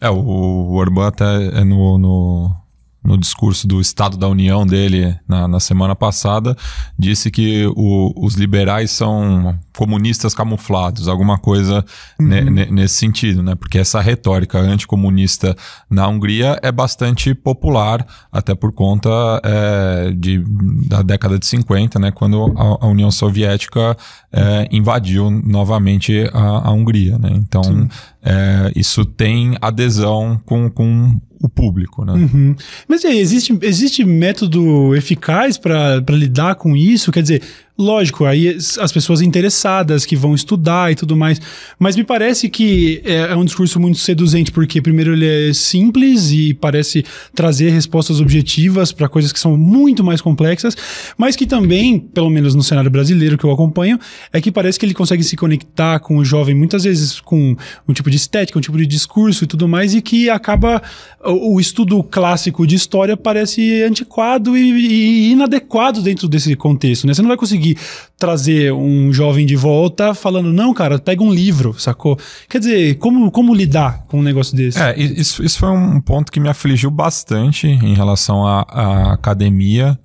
[0.00, 2.59] É, o, o Orbán até é no, no
[3.02, 6.56] no discurso do Estado da União dele na, na semana passada,
[6.98, 11.84] disse que o, os liberais são comunistas camuflados, alguma coisa
[12.18, 12.26] uhum.
[12.26, 13.54] ne, ne, nesse sentido, né?
[13.54, 15.56] Porque essa retórica anticomunista
[15.88, 19.08] na Hungria é bastante popular, até por conta
[19.42, 20.44] é, de,
[20.86, 22.10] da década de 50, né?
[22.10, 23.96] Quando a, a União Soviética
[24.30, 27.30] é, invadiu novamente a, a Hungria, né?
[27.32, 27.88] Então,
[28.22, 32.12] é, isso tem adesão com, com o público, né?
[32.12, 32.54] Uhum.
[32.86, 37.10] Mas aí, existe, existe método eficaz para lidar com isso?
[37.10, 37.42] Quer dizer,
[37.80, 41.40] Lógico, aí as pessoas interessadas que vão estudar e tudo mais.
[41.78, 46.30] Mas me parece que é, é, um discurso muito seduzente, porque, primeiro, ele é simples
[46.30, 47.02] e parece
[47.34, 50.76] trazer respostas objetivas para coisas que são muito mais complexas,
[51.16, 53.98] mas que também, pelo menos no cenário brasileiro que eu acompanho,
[54.30, 57.56] é que parece que ele consegue se conectar com o jovem, muitas vezes com
[57.88, 60.82] um tipo de estética, um tipo de discurso e tudo mais, e que acaba.
[61.24, 67.12] O, estudo clássico de história parece antiquado e, e inadequado dentro desse contexto, né?
[67.12, 67.78] Você não vai conseguir conseguir
[68.18, 72.18] trazer um jovem de volta falando, não, cara, pega um livro, sacou?
[72.48, 74.78] Quer dizer, como, como lidar com um negócio desse?
[74.78, 79.98] É, isso, isso foi um ponto que me afligiu bastante em relação à, à academia.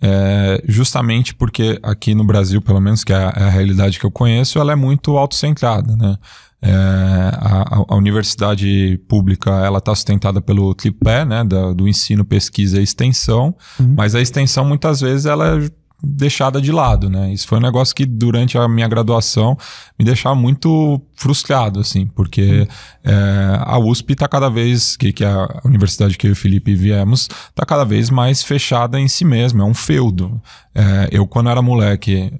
[0.00, 4.06] É, justamente porque aqui no Brasil, pelo menos, que é a, é a realidade que
[4.06, 6.16] eu conheço, ela é muito autocentrada, né?
[6.60, 12.80] É, a, a, universidade pública ela está sustentada pelo tripé, né, da, do ensino, pesquisa
[12.80, 13.94] e extensão, uhum.
[13.96, 15.70] mas a extensão muitas vezes ela é
[16.02, 17.32] deixada de lado, né?
[17.32, 19.56] Isso foi um negócio que durante a minha graduação
[19.98, 22.68] me deixava muito frustrado, assim, porque
[23.02, 26.74] é, a USP está cada vez, que, que a universidade que eu e o Felipe
[26.74, 30.40] viemos, está cada vez mais fechada em si mesma, é um feudo.
[30.72, 32.32] É, eu, quando era moleque,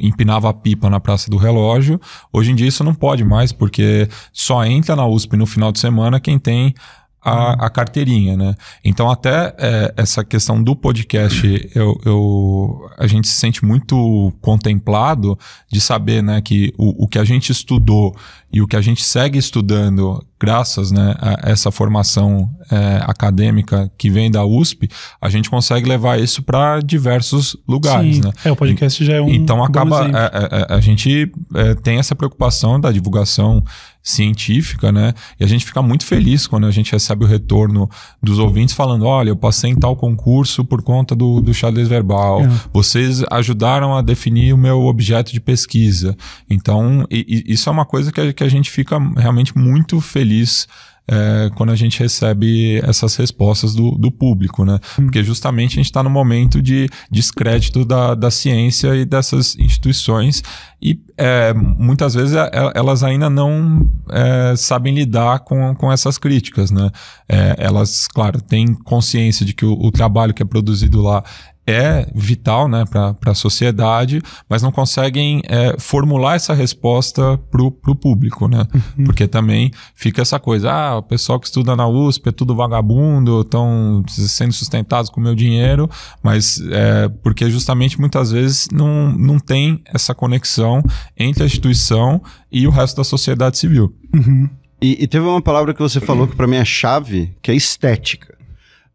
[0.00, 2.00] empinava a pipa na Praça do Relógio,
[2.32, 5.78] hoje em dia isso não pode mais, porque só entra na USP no final de
[5.78, 6.74] semana quem tem
[7.22, 8.54] a, a carteirinha, né?
[8.84, 15.38] Então, até é, essa questão do podcast, eu, eu, a gente se sente muito contemplado
[15.70, 18.14] de saber né, que o, o que a gente estudou
[18.52, 24.10] e o que a gente segue estudando, graças né, a essa formação é, acadêmica que
[24.10, 24.88] vem da USP,
[25.20, 28.16] a gente consegue levar isso para diversos lugares.
[28.16, 28.22] Sim.
[28.22, 28.32] Né?
[28.44, 29.28] É, o podcast já é um.
[29.28, 30.00] Então acaba.
[30.00, 33.62] A, a, é, é, é, a, gente é, tem essa preocupação da divulgação
[34.02, 35.12] científica, né?
[35.38, 37.88] E a gente fica muito feliz quando a gente recebe o retorno
[38.22, 42.42] dos ouvintes falando: olha, eu passei em tal concurso por conta do, do xadrez verbal,
[42.42, 42.48] é.
[42.72, 46.16] vocês ajudaram a definir o meu objeto de pesquisa.
[46.48, 50.00] Então, e, e isso é uma coisa que a, que a gente fica realmente muito
[50.00, 50.66] feliz
[51.10, 54.78] é, quando a gente recebe essas respostas do, do público, né?
[54.96, 55.04] Hum.
[55.04, 60.40] Porque justamente a gente está no momento de descrédito da, da ciência e dessas instituições
[60.82, 66.16] e é, muitas vezes é, é, elas ainda não é, sabem lidar com, com essas
[66.16, 66.90] críticas, né?
[67.28, 71.22] É, elas, claro, têm consciência de que o, o trabalho que é produzido lá
[71.70, 77.94] é vital né, para a sociedade, mas não conseguem é, formular essa resposta para o
[77.94, 78.66] público, né?
[78.98, 79.04] Uhum.
[79.04, 83.40] Porque também fica essa coisa, ah, o pessoal que estuda na USP é tudo vagabundo,
[83.40, 85.88] estão sendo sustentados com o meu dinheiro,
[86.22, 90.82] mas é, porque justamente muitas vezes não, não tem essa conexão
[91.16, 93.94] entre a instituição e o resto da sociedade civil.
[94.14, 94.48] Uhum.
[94.82, 97.54] E, e, teve uma palavra que você falou que para mim é chave, que é
[97.54, 98.39] estética.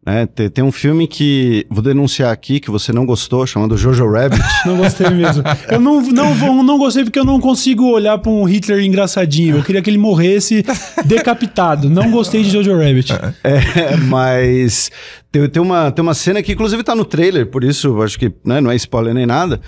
[0.06, 0.24] Né?
[0.24, 4.40] Tem, tem, um filme que vou denunciar aqui que você não gostou, chamado Jojo Rabbit.
[4.64, 5.42] Não gostei mesmo.
[5.68, 9.56] Eu não, não, não gostei porque eu não consigo olhar para um Hitler engraçadinho.
[9.56, 10.64] Eu queria que ele morresse
[11.04, 11.88] decapitado.
[11.88, 13.12] Não gostei de Jojo Rabbit.
[13.44, 14.90] É, mas
[15.30, 18.32] tem, tem, uma, tem uma cena que inclusive tá no trailer, por isso acho que
[18.44, 19.60] né, não é spoiler nem nada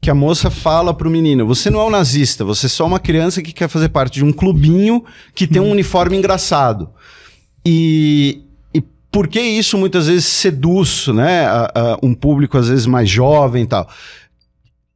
[0.00, 2.98] que a moça fala pro menino: você não é um nazista, você é só uma
[2.98, 5.04] criança que quer fazer parte de um clubinho
[5.34, 6.90] que tem um uniforme engraçado.
[7.66, 8.43] E,
[9.14, 13.62] por que isso muitas vezes seduz né, a, a um público às vezes mais jovem
[13.62, 13.88] e tal?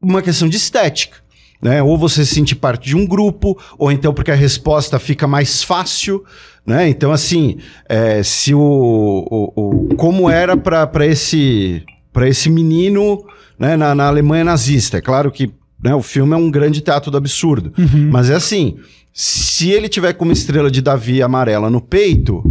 [0.02, 1.18] Uma questão de estética.
[1.62, 1.80] Né?
[1.80, 5.62] Ou você se sente parte de um grupo, ou então porque a resposta fica mais
[5.62, 6.24] fácil.
[6.66, 6.88] Né?
[6.88, 11.84] Então, assim, é, se o, o, o, como era para esse,
[12.26, 13.24] esse menino
[13.56, 14.98] né, na, na Alemanha nazista.
[14.98, 15.48] É claro que
[15.82, 17.72] né, o filme é um grande teatro do absurdo.
[17.78, 18.10] Uhum.
[18.10, 18.78] Mas é assim:
[19.12, 22.42] se ele tiver com uma estrela de Davi amarela no peito,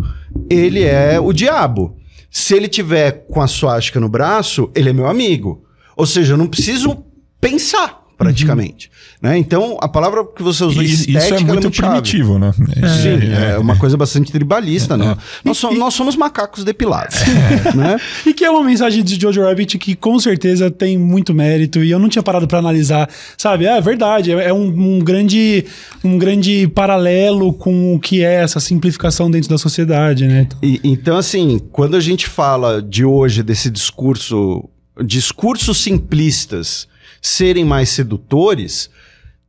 [0.49, 1.95] ele é o diabo.
[2.29, 5.63] Se ele tiver com a suástica no braço, ele é meu amigo.
[5.95, 7.03] Ou seja, eu não preciso
[7.39, 8.89] pensar praticamente.
[9.21, 9.29] Uhum.
[9.29, 9.37] Né?
[9.37, 12.51] Então, a palavra que você usou, isso, isso é, é muito, é muito primitivo, né?
[12.75, 15.15] É, Sim, é, é, uma coisa bastante tribalista, né?
[15.43, 17.15] Nós, so, nós somos macacos depilados.
[17.75, 17.97] né?
[18.25, 21.91] E que é uma mensagem de Jojo Rabbit que com certeza tem muito mérito e
[21.91, 23.65] eu não tinha parado para analisar, sabe?
[23.65, 25.65] É verdade, é, um, um, grande,
[26.03, 30.47] um grande paralelo com o que é essa simplificação dentro da sociedade, né?
[30.63, 34.67] E, então, assim, quando a gente fala de hoje desse discurso,
[35.03, 36.87] discursos simplistas
[37.21, 38.89] serem mais sedutores,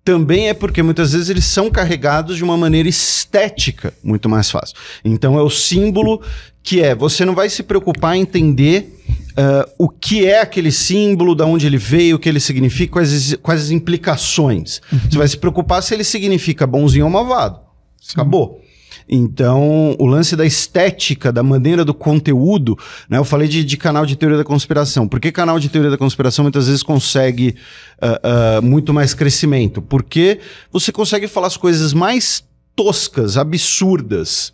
[0.04, 4.74] também é porque muitas vezes eles são carregados de uma maneira estética muito mais fácil.
[5.04, 6.22] Então é o símbolo
[6.62, 8.98] que é, você não vai se preocupar em entender
[9.38, 13.34] uh, o que é aquele símbolo, de onde ele veio, o que ele significa, quais,
[13.42, 14.80] quais as implicações.
[14.92, 14.98] Uhum.
[15.10, 17.58] Você vai se preocupar se ele significa bonzinho ou malvado.
[18.00, 18.12] Sim.
[18.14, 18.62] Acabou.
[19.08, 23.18] Então, o lance da estética, da maneira do conteúdo, né?
[23.18, 25.08] Eu falei de, de canal de teoria da conspiração.
[25.08, 27.56] Por que canal de teoria da conspiração muitas vezes consegue
[28.02, 29.80] uh, uh, muito mais crescimento?
[29.80, 30.40] Porque
[30.70, 32.44] você consegue falar as coisas mais
[32.76, 34.52] toscas, absurdas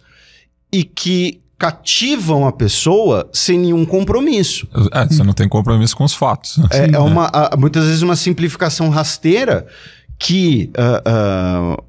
[0.72, 4.68] e que cativam a pessoa sem nenhum compromisso.
[4.92, 6.58] É, você não tem compromisso com os fatos.
[6.70, 9.66] É, é uma, muitas vezes uma simplificação rasteira
[10.18, 11.84] que uh, uh,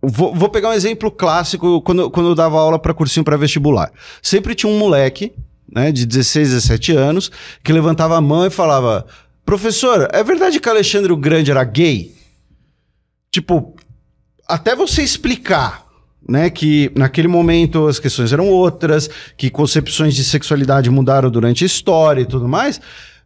[0.00, 3.90] Vou, vou, pegar um exemplo clássico quando, quando eu dava aula para cursinho para vestibular.
[4.22, 5.32] Sempre tinha um moleque,
[5.70, 7.32] né, de 16, 17 anos,
[7.64, 9.06] que levantava a mão e falava:
[9.44, 12.14] Professor, é verdade que Alexandre o Grande era gay?
[13.30, 13.74] Tipo,
[14.46, 15.88] até você explicar
[16.28, 21.66] né, que naquele momento as questões eram outras, que concepções de sexualidade mudaram durante a
[21.66, 22.80] história e tudo mais.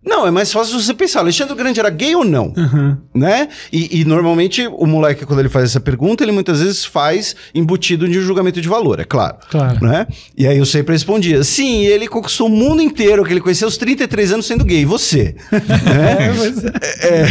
[0.05, 2.53] Não, é mais fácil você pensar, Alexandre Grande era gay ou não?
[2.57, 2.97] Uhum.
[3.15, 3.49] Né?
[3.73, 8.09] E, e, normalmente o moleque, quando ele faz essa pergunta, ele muitas vezes faz embutido
[8.09, 9.37] de um julgamento de valor, é claro.
[9.49, 9.85] Claro.
[9.85, 10.07] Né?
[10.37, 13.77] E aí eu sempre respondia, sim, ele conquistou o mundo inteiro, que ele conheceu aos
[13.77, 15.37] 33 anos sendo gay, você?
[15.53, 16.33] né?
[16.37, 16.65] mas...
[16.65, 17.27] é, é...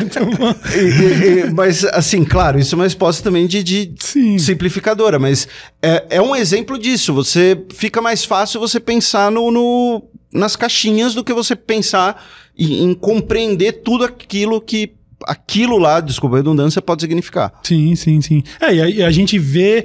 [1.46, 3.94] e, mas, assim, claro, isso é uma resposta também de, de
[4.38, 5.46] simplificadora, mas
[5.82, 7.12] é, é um exemplo disso.
[7.12, 12.24] Você fica mais fácil você pensar no, no nas caixinhas do que você pensar
[12.56, 14.92] em, em compreender tudo aquilo que
[15.26, 17.52] aquilo lá, desculpa a redundância, pode significar.
[17.62, 18.42] Sim, sim, sim.
[18.60, 19.84] É, e a, a gente vê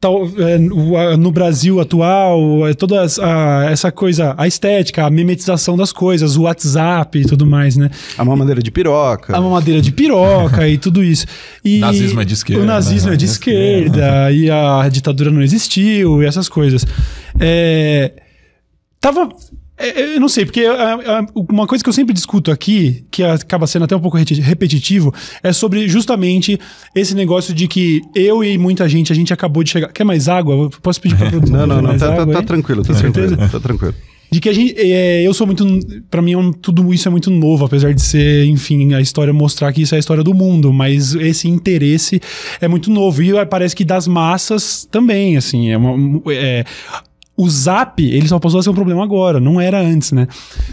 [0.00, 0.58] tal, é,
[1.16, 6.42] no Brasil atual, é toda a, essa coisa, a estética, a memetização das coisas, o
[6.42, 7.90] WhatsApp e tudo mais, né?
[8.16, 9.36] A mamadeira de piroca.
[9.36, 11.26] A mamadeira de piroca e tudo isso.
[11.64, 12.62] E o nazismo é de esquerda.
[12.62, 13.14] O nazismo né?
[13.14, 16.86] é de esquerda, e a ditadura não existiu, e essas coisas.
[17.40, 18.12] É
[19.00, 19.28] Tava.
[19.78, 20.64] É, é, eu não sei, porque
[21.34, 25.52] uma coisa que eu sempre discuto aqui, que acaba sendo até um pouco repetitivo, é
[25.52, 26.58] sobre justamente
[26.94, 29.92] esse negócio de que eu e muita gente, a gente acabou de chegar.
[29.92, 30.70] Quer mais água?
[30.80, 31.58] posso pedir pra produção?
[31.58, 33.36] não, não, não, tá, água, tá, tá tranquilo, tá tranquilo.
[33.36, 33.94] Tá tranquilo.
[34.30, 34.74] De que a gente.
[34.76, 35.64] É, eu sou muito.
[36.10, 39.72] para mim, é tudo isso é muito novo, apesar de ser, enfim, a história mostrar
[39.72, 42.20] que isso é a história do mundo, mas esse interesse
[42.60, 43.22] é muito novo.
[43.22, 45.70] E parece que das massas também, assim.
[45.70, 46.64] É uma, é,
[47.36, 50.26] o Zap, ele só passou a ser um problema agora, não era antes, né?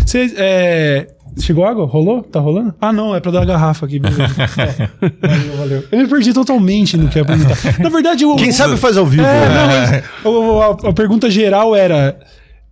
[0.06, 1.08] Você, é...
[1.40, 1.86] Chegou água?
[1.86, 2.22] Rolou?
[2.22, 2.76] Tá rolando?
[2.80, 3.98] Ah, não, é pra dar a garrafa aqui.
[3.98, 5.84] é, valeu, valeu.
[5.92, 7.58] Eu me perdi totalmente no que ia perguntar.
[7.80, 9.24] Na verdade, Quem sabe faz ao vivo.
[9.24, 12.20] É, não, mas, a, a, a, pergunta geral era: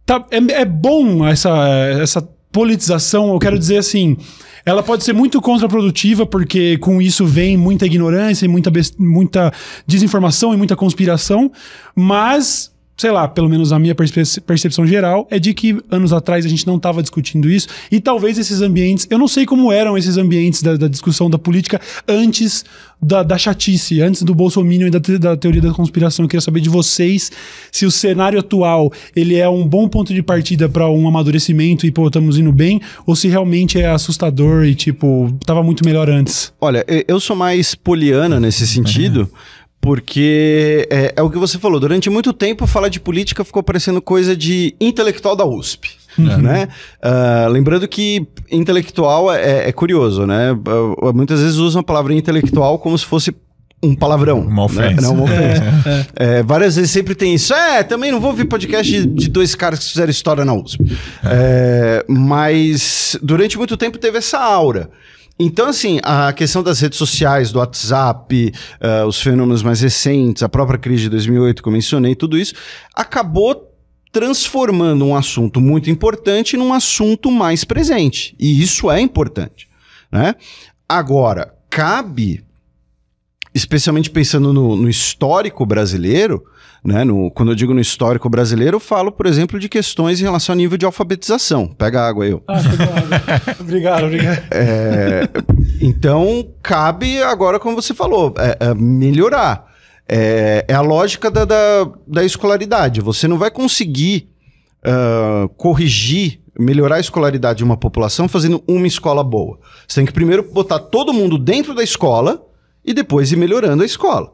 [0.06, 1.50] tá, é, é bom essa,
[2.00, 4.18] essa politização, eu quero dizer assim,
[4.66, 9.52] ela pode ser muito contraprodutiva, porque com isso vem muita ignorância e muita, muita
[9.88, 11.52] desinformação e muita conspiração,
[11.96, 16.48] mas sei lá, pelo menos a minha percepção geral, é de que anos atrás a
[16.48, 20.18] gente não estava discutindo isso e talvez esses ambientes, eu não sei como eram esses
[20.18, 22.64] ambientes da, da discussão da política antes
[23.02, 26.24] da, da, chatice, antes do Bolsonaro e da, da, teoria da conspiração.
[26.24, 27.32] Eu queria saber de vocês
[27.72, 31.92] se o cenário atual ele é um bom ponto de partida para um amadurecimento e
[31.92, 36.54] pô, estamos indo bem, ou se realmente é assustador e tipo, tava muito melhor antes.
[36.62, 39.28] Olha, eu sou mais poliana nesse sentido.
[39.82, 44.00] Porque é, é, o que você falou, durante muito tempo falar de política ficou parecendo
[44.00, 45.90] coisa de intelectual da USP.
[46.18, 46.38] Uhum.
[46.38, 46.68] Né?
[47.04, 50.52] Uh, lembrando que intelectual é, é, curioso, né?
[50.52, 53.34] Uh, muitas vezes usam a palavra intelectual como se fosse
[53.82, 54.42] um palavrão.
[54.42, 54.90] Uma ofensa.
[54.90, 55.02] Né?
[55.02, 55.64] Não, uma ofensa.
[56.16, 56.40] É, é.
[56.40, 57.54] é, várias vezes sempre tem isso.
[57.54, 60.86] É, também não vou ouvir podcast de, de dois caras que fizeram história na USP.
[61.24, 62.06] É.
[62.08, 64.90] mas durante muito tempo teve essa aura.
[65.44, 70.50] Então, assim, a questão das redes sociais, do WhatsApp, uh, os fenômenos mais recentes, a
[70.50, 72.54] própria crise de 2008 que eu mencionei, tudo isso,
[72.94, 73.68] acabou
[74.12, 78.36] transformando um assunto muito importante num assunto mais presente.
[78.40, 79.68] E isso é importante.
[80.12, 80.36] Né?
[80.88, 82.46] Agora, cabe,
[83.52, 86.44] especialmente pensando no, no histórico brasileiro,
[86.84, 87.04] né?
[87.04, 90.54] No, quando eu digo no histórico brasileiro, eu falo, por exemplo, de questões em relação
[90.54, 91.68] ao nível de alfabetização.
[91.68, 92.40] Pega água aí.
[92.48, 92.62] Ah,
[93.62, 94.44] obrigado, obrigado.
[94.52, 95.30] É,
[95.80, 99.70] então, cabe agora, como você falou, é, é melhorar.
[100.10, 103.00] É, é, a lógica da, da, da, escolaridade.
[103.00, 104.30] Você não vai conseguir
[104.84, 109.58] uh, corrigir, melhorar a escolaridade de uma população fazendo uma escola boa.
[109.88, 112.46] Você tem que primeiro botar todo mundo dentro da escola
[112.84, 114.34] e depois ir melhorando a escola.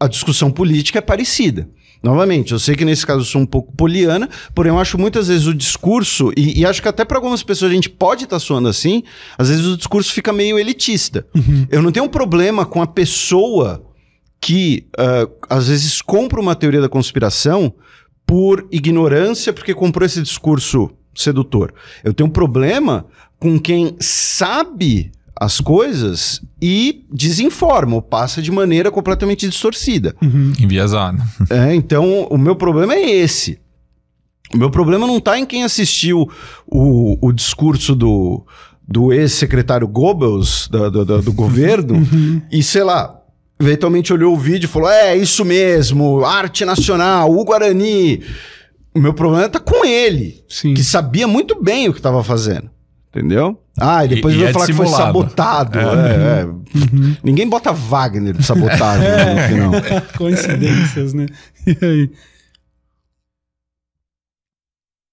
[0.00, 1.68] A discussão política é parecida.
[2.02, 5.28] Novamente, eu sei que nesse caso eu sou um pouco poliana, porém eu acho muitas
[5.28, 8.36] vezes o discurso, e, e acho que até para algumas pessoas a gente pode estar
[8.36, 9.04] tá soando assim,
[9.38, 11.24] às vezes o discurso fica meio elitista.
[11.34, 11.66] Uhum.
[11.70, 13.84] Eu não tenho um problema com a pessoa
[14.40, 17.72] que uh, às vezes compra uma teoria da conspiração
[18.26, 21.72] por ignorância, porque comprou esse discurso sedutor.
[22.02, 23.06] Eu tenho um problema
[23.38, 30.14] com quem sabe as coisas e desinforma, ou passa de maneira completamente distorcida.
[30.22, 30.52] Uhum.
[30.60, 31.20] Enviesado.
[31.50, 33.58] É, então, o meu problema é esse.
[34.54, 36.30] O meu problema não está em quem assistiu
[36.64, 38.46] o, o discurso do,
[38.86, 42.40] do ex-secretário Goebbels, do, do, do governo, uhum.
[42.48, 43.20] e sei lá,
[43.60, 48.22] eventualmente olhou o vídeo e falou: é, isso mesmo, arte nacional, o Guarani.
[48.94, 50.74] O meu problema está com ele, Sim.
[50.74, 52.70] que sabia muito bem o que estava fazendo.
[53.14, 53.60] Entendeu?
[53.78, 55.78] Ah, e depois e, vai é falar que foi sabotado.
[55.78, 55.82] É.
[55.82, 56.44] É, é.
[56.46, 57.16] Uhum.
[57.22, 60.02] Ninguém bota Wagner de sabotagem no final.
[60.16, 61.26] Coincidências, né?
[61.66, 62.10] E aí?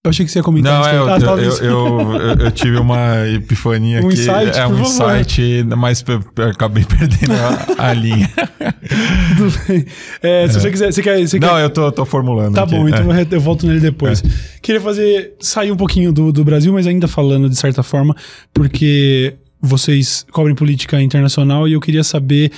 [0.05, 0.79] Eu achei que você ia comentar.
[0.79, 4.13] Não, é, eu, ah, eu, eu, eu, eu, tive uma epifania um aqui.
[4.13, 6.05] Insight, é um insight, mas
[6.49, 8.31] acabei perdendo a, a linha.
[9.35, 9.85] Tudo bem.
[10.23, 10.59] É, se é.
[10.61, 10.93] você quiser.
[10.93, 11.63] Você quer, você Não, quer...
[11.63, 12.55] eu tô, tô formulando.
[12.55, 12.75] Tá aqui.
[12.75, 13.27] bom, então é.
[13.29, 14.23] eu volto nele depois.
[14.23, 14.59] É.
[14.61, 15.33] Queria fazer.
[15.37, 18.15] sair um pouquinho do, do Brasil, mas ainda falando de certa forma,
[18.53, 22.53] porque vocês cobrem política internacional e eu queria saber.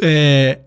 [0.00, 0.60] É,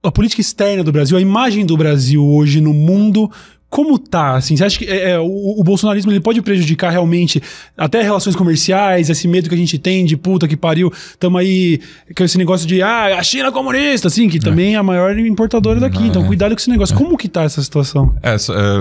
[0.00, 3.28] a política externa do Brasil, a imagem do Brasil hoje no mundo
[3.70, 7.42] como tá, assim, você acha que é, é, o, o, bolsonarismo ele pode prejudicar realmente
[7.76, 11.78] até relações comerciais, esse medo que a gente tem de puta que pariu, tamo aí,
[12.16, 14.40] com esse negócio de, ah, a China é comunista, assim, que é.
[14.40, 16.26] também é a maior importadora daqui, então é.
[16.26, 16.96] cuidado com esse negócio.
[16.96, 18.14] Como que tá essa situação?
[18.22, 18.36] É,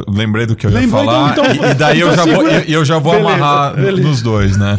[0.08, 2.86] lembrei do que eu ia falar, então, então, e, daí eu, já vou, eu, eu
[2.86, 4.08] já vou beleza, amarrar beleza.
[4.08, 4.78] nos dois, né?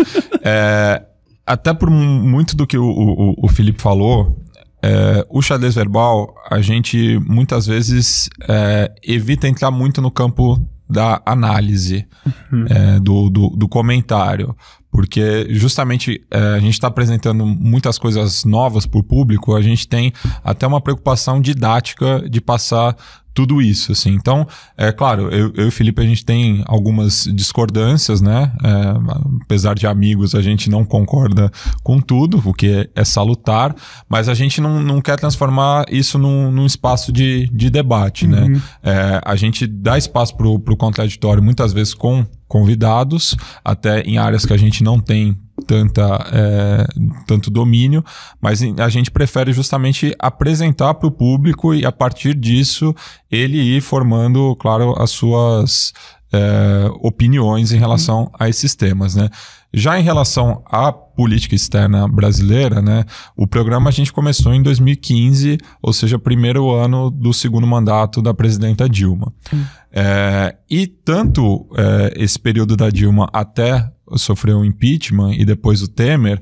[1.47, 4.37] até por muito do que o, o, o Felipe falou,
[4.83, 11.21] é, o xadrez verbal, a gente muitas vezes é, evita entrar muito no campo da
[11.27, 12.07] análise,
[12.51, 12.65] uhum.
[12.69, 14.57] é, do, do, do, comentário,
[14.91, 19.87] porque justamente é, a gente está apresentando muitas coisas novas para o público, a gente
[19.87, 20.13] tem
[20.43, 22.97] até uma preocupação didática de passar
[23.39, 24.11] tudo isso, assim.
[24.11, 28.51] Então, é claro, eu, eu e o Felipe, a gente tem algumas discordâncias, né?
[28.65, 31.49] É, apesar de amigos, a gente não concorda
[31.85, 33.77] com tudo, o que é, salutar,
[34.09, 38.43] mas a gente não, não quer transformar isso num, num espaço de, de debate, né?
[38.43, 38.49] uhum.
[38.49, 38.63] né?
[38.83, 44.45] É, a gente dá espaço para o contraditório muitas vezes com convidados, até em áreas
[44.45, 46.87] que a gente não tem tanta, é,
[47.27, 48.03] tanto domínio,
[48.41, 52.95] mas a gente prefere justamente apresentar para o público e a partir disso
[53.31, 55.93] ele ir formando, claro, as suas
[56.33, 59.29] é, opiniões em relação a esses temas, né?
[59.73, 63.05] Já em relação à política externa brasileira, né,
[63.37, 68.33] o programa a gente começou em 2015, ou seja, primeiro ano do segundo mandato da
[68.33, 69.31] presidenta Dilma.
[69.53, 69.63] Hum.
[69.93, 75.89] É, e tanto é, esse período da Dilma até sofreu o impeachment e depois o
[75.89, 76.41] Temer,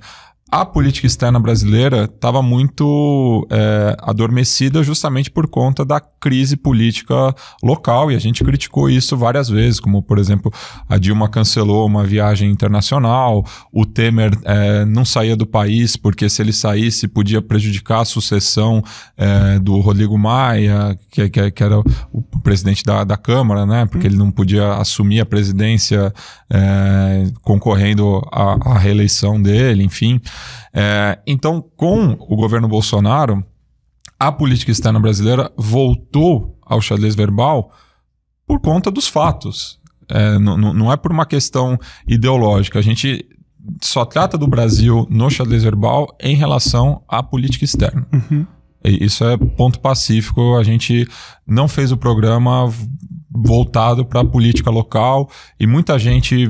[0.51, 8.13] a política externa brasileira estava muito é, adormecida justamente por conta da crise política local
[8.13, 10.53] e a gente criticou isso várias vezes, como por exemplo
[10.89, 16.41] a Dilma cancelou uma viagem internacional, o Temer é, não saía do país porque se
[16.43, 18.83] ele saísse podia prejudicar a sucessão
[19.17, 21.81] é, do Rodrigo Maia, que, que, que, era
[22.13, 23.87] o presidente da, da Câmara, né?
[23.87, 26.13] Porque ele não podia assumir a presidência
[26.49, 30.21] é, concorrendo à, à reeleição dele, enfim.
[30.73, 33.45] É, então, com o governo Bolsonaro,
[34.19, 37.73] a política externa brasileira voltou ao xadrez verbal
[38.47, 39.79] por conta dos fatos.
[40.09, 42.79] É, não é por uma questão ideológica.
[42.79, 43.27] A gente
[43.83, 48.07] só trata do Brasil no xadrez verbal em relação à política externa.
[48.13, 48.47] Uhum.
[48.85, 50.57] Isso é ponto pacífico.
[50.57, 51.07] A gente
[51.47, 52.73] não fez o programa
[53.37, 55.29] voltado para a política local
[55.61, 56.49] e muita gente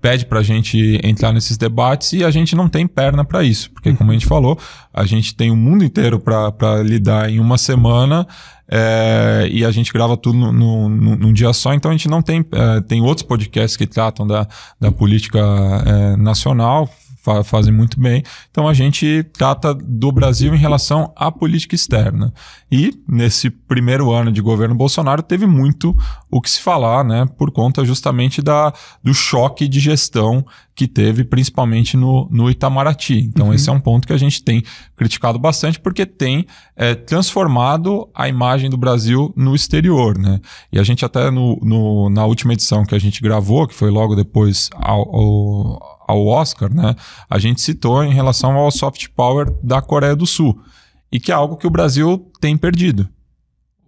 [0.00, 3.70] pede para a gente entrar nesses debates e a gente não tem perna para isso,
[3.70, 4.58] porque como a gente falou,
[4.92, 8.26] a gente tem o um mundo inteiro para lidar em uma semana
[8.68, 12.08] é, e a gente grava tudo no, no, no, num dia só, então a gente
[12.08, 12.44] não tem.
[12.52, 14.48] É, tem outros podcasts que tratam da,
[14.80, 15.38] da política
[15.84, 16.88] é, nacional,
[17.22, 18.22] fa fazem muito bem.
[18.50, 22.34] Então a gente trata do Brasil em relação à política externa.
[22.70, 25.96] E nesse primeiro ano de governo Bolsonaro teve muito
[26.30, 30.44] o que se falar, né, por conta justamente da, do choque de gestão
[30.74, 33.18] que teve, principalmente no, no Itamaraty.
[33.18, 33.54] Então, uhum.
[33.54, 34.62] esse é um ponto que a gente tem
[34.96, 40.16] criticado bastante, porque tem é, transformado a imagem do Brasil no exterior.
[40.16, 40.40] Né?
[40.72, 43.90] E a gente, até no, no na última edição que a gente gravou, que foi
[43.90, 46.94] logo depois ao, ao ao Oscar, né,
[47.28, 50.60] a gente citou em relação ao soft power da Coreia do Sul,
[51.10, 53.08] e que é algo que o Brasil tem perdido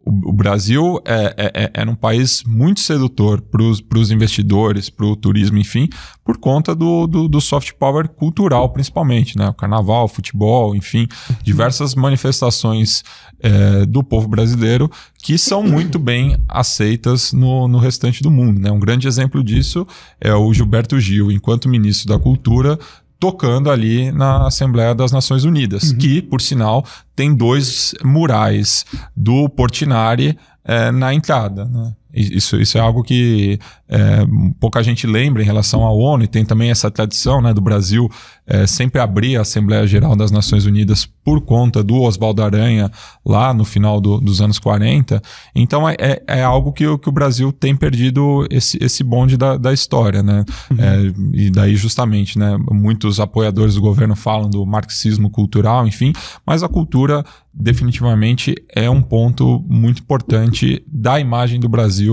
[0.07, 5.17] o, Brasil é, é, é, é um país muito sedutor para os investidores, para o
[5.17, 5.89] turismo, enfim,
[6.23, 9.49] por conta do, do, do, soft power cultural, principalmente, né?
[9.49, 11.09] O carnaval, o futebol, enfim,
[11.43, 13.03] diversas manifestações
[13.41, 14.91] é, do povo brasileiro
[15.23, 18.61] que são muito bem aceitas no, no restante do mundo.
[18.61, 18.71] Né?
[18.71, 19.87] Um grande exemplo disso
[20.21, 22.79] é o Gilberto Gil, enquanto ministro da Cultura,
[23.19, 25.99] tocando ali na Assembleia das Nações Unidas, uhum.
[25.99, 26.85] que, por sinal,
[27.15, 28.85] tem dois murais
[29.17, 31.65] do Portinari é, na entrada.
[31.65, 31.93] Né?
[32.15, 33.59] Isso, isso é algo que
[33.89, 34.25] é,
[34.61, 38.09] pouca gente lembra em relação à ONU, e tem também essa tradição né, do Brasil
[38.47, 42.91] é, sempre abrir a Assembleia Geral das Nações Unidas por conta do Oswaldo Aranha
[43.25, 45.23] lá no final do, dos anos 40.
[45.55, 49.57] Então é, é, é algo que, que, o Brasil tem perdido esse, esse bonde da,
[49.57, 50.23] da história.
[50.23, 50.45] Né?
[50.71, 50.77] Uhum.
[50.79, 56.13] É, e daí, justamente, né, muitos apoiadores do governo falam do marxismo cultural, enfim,
[56.47, 62.04] mas a cultura definitivamente é um ponto muito importante da imagem do Brasil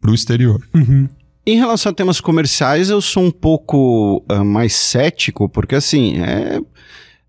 [0.00, 0.60] para o exterior.
[0.74, 1.08] Uhum.
[1.46, 6.60] Em relação a temas comerciais, eu sou um pouco uh, mais cético, porque assim, é,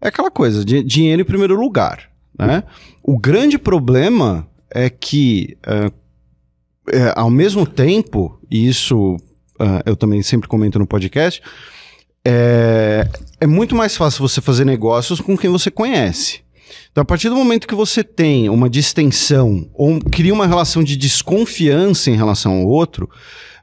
[0.01, 2.09] é aquela coisa, de, dinheiro em primeiro lugar.
[2.37, 2.63] Né?
[3.01, 5.91] O grande problema é que, uh,
[6.91, 11.41] é, ao mesmo tempo, e isso uh, eu também sempre comento no podcast,
[12.25, 13.07] é,
[13.39, 16.40] é muito mais fácil você fazer negócios com quem você conhece.
[16.91, 20.95] Então, a partir do momento que você tem uma distensão ou cria uma relação de
[20.95, 23.09] desconfiança em relação ao outro,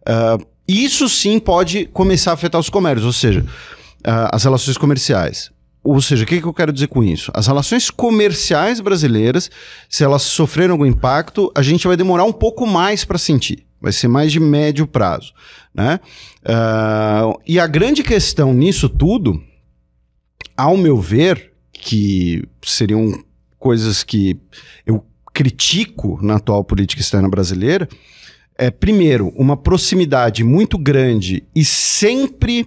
[0.02, 5.50] uh, isso sim pode começar a afetar os comércios, ou seja, uh, as relações comerciais.
[5.82, 7.30] Ou seja, o que, que eu quero dizer com isso?
[7.34, 9.50] As relações comerciais brasileiras,
[9.88, 13.64] se elas sofreram algum impacto, a gente vai demorar um pouco mais para sentir.
[13.80, 15.32] Vai ser mais de médio prazo.
[15.74, 16.00] Né?
[16.42, 19.40] Uh, e a grande questão nisso tudo,
[20.56, 23.22] ao meu ver, que seriam
[23.59, 24.39] coisas que
[24.87, 27.89] eu critico na atual política externa brasileira,
[28.57, 32.66] é, primeiro, uma proximidade muito grande e sempre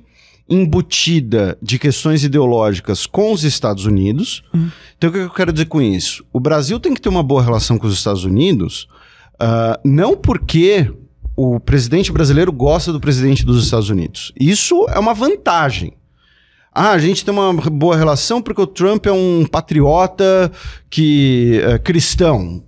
[0.50, 4.44] embutida de questões ideológicas com os Estados Unidos.
[4.54, 4.70] Uhum.
[4.98, 6.26] Então, o que eu quero dizer com isso?
[6.32, 8.88] O Brasil tem que ter uma boa relação com os Estados Unidos,
[9.36, 10.92] uh, não porque
[11.36, 14.34] o presidente brasileiro gosta do presidente dos Estados Unidos.
[14.40, 15.94] Isso é uma vantagem.
[16.74, 20.52] Ah, a gente tem uma boa relação porque o Trump é um patriota
[20.90, 22.64] que é cristão.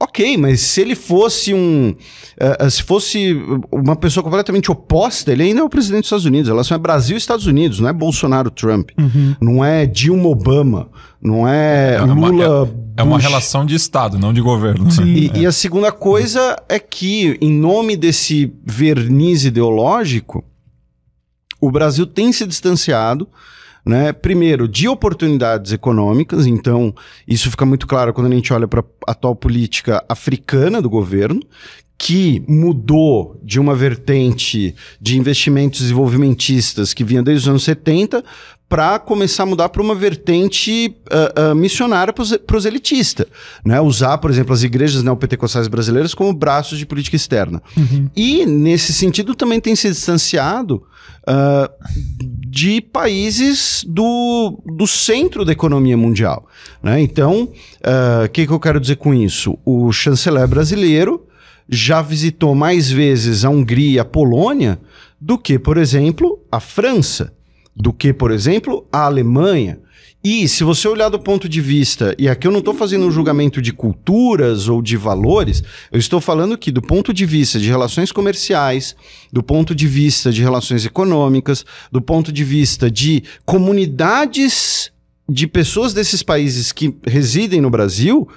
[0.00, 1.90] Ok, mas se ele fosse um.
[1.90, 3.36] Uh, se fosse
[3.72, 6.48] uma pessoa completamente oposta, ele ainda é o presidente dos Estados Unidos.
[6.48, 8.90] A relação é Brasil e Estados Unidos, não é Bolsonaro-Trump.
[8.96, 9.34] Uhum.
[9.40, 10.88] Não é Dilma-Obama.
[11.20, 12.62] Não é, é Lula.
[12.62, 14.86] Uma, é, é, uma relação de Estado, não de governo.
[15.04, 15.38] E, é.
[15.40, 20.44] e a segunda coisa é que, em nome desse verniz ideológico,
[21.60, 23.28] o Brasil tem se distanciado.
[23.84, 24.12] Né?
[24.12, 26.94] Primeiro, de oportunidades econômicas, então
[27.26, 31.40] isso fica muito claro quando a gente olha para a atual política africana do governo,
[31.96, 38.22] que mudou de uma vertente de investimentos desenvolvimentistas que vinha desde os anos 70
[38.68, 43.26] para começar a mudar para uma vertente uh, uh, missionária para os elitistas.
[43.64, 43.80] Né?
[43.80, 47.62] Usar, por exemplo, as igrejas neopentecostais brasileiras como braços de política externa.
[47.76, 48.10] Uhum.
[48.14, 50.82] E, nesse sentido, também tem se distanciado
[51.26, 51.70] uh,
[52.46, 56.46] de países do, do centro da economia mundial.
[56.82, 57.00] Né?
[57.00, 57.50] Então,
[58.24, 59.58] o que, que eu quero dizer com isso?
[59.64, 61.26] O chanceler brasileiro
[61.68, 64.78] já visitou mais vezes a Hungria e a Polônia
[65.20, 67.32] do que, por exemplo, a França,
[67.78, 69.78] do que, por exemplo, a Alemanha.
[70.22, 73.10] E se você olhar do ponto de vista, e aqui eu não estou fazendo um
[73.10, 75.62] julgamento de culturas ou de valores,
[75.92, 78.96] eu estou falando que do ponto de vista de relações comerciais,
[79.32, 84.90] do ponto de vista de relações econômicas, do ponto de vista de comunidades
[85.28, 88.28] de pessoas desses países que residem no Brasil,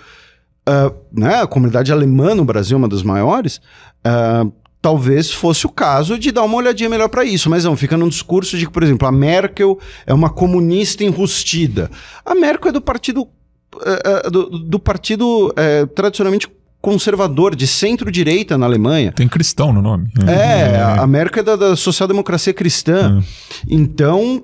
[0.70, 3.60] uh, né, a comunidade alemã no Brasil, uma das maiores,
[4.06, 7.50] uh, talvez fosse o caso de dar uma olhadinha melhor para isso.
[7.50, 11.90] Mas não, fica num discurso de que, por exemplo, a Merkel é uma comunista enrustida.
[12.26, 13.28] A Merkel é do partido.
[13.74, 16.46] Uh, do, do, partido uh, tradicionalmente
[16.82, 19.14] conservador, de centro-direita na Alemanha.
[19.14, 20.10] Tem cristão no nome.
[20.28, 20.82] É, é.
[20.82, 23.22] a Merkel é da, da social-democracia cristã.
[23.22, 23.26] É.
[23.70, 24.44] Então,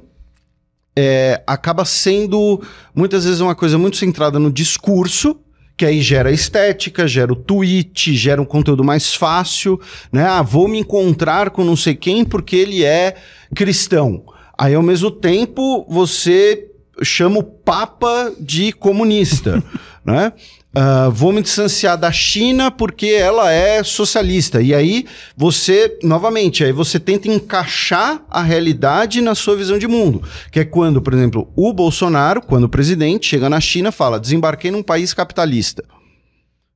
[0.95, 2.61] é, acaba sendo
[2.95, 5.35] muitas vezes uma coisa muito centrada no discurso
[5.77, 9.79] que aí gera estética, gera o tweet, gera um conteúdo mais fácil,
[10.11, 10.25] né?
[10.25, 13.15] Ah, vou me encontrar com não sei quem porque ele é
[13.55, 14.23] cristão.
[14.57, 16.67] Aí, ao mesmo tempo, você
[17.03, 19.63] chama o Papa de comunista,
[20.03, 20.33] né?
[20.77, 24.61] Uh, vou me distanciar da China porque ela é socialista.
[24.61, 30.21] E aí você, novamente, aí você tenta encaixar a realidade na sua visão de mundo.
[30.51, 34.69] Que é quando, por exemplo, o Bolsonaro, quando o presidente chega na China, fala: desembarquei
[34.69, 35.83] num país capitalista.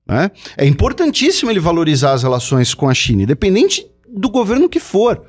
[0.07, 0.31] Né?
[0.57, 5.21] É importantíssimo ele valorizar as relações com a China, independente do governo que for.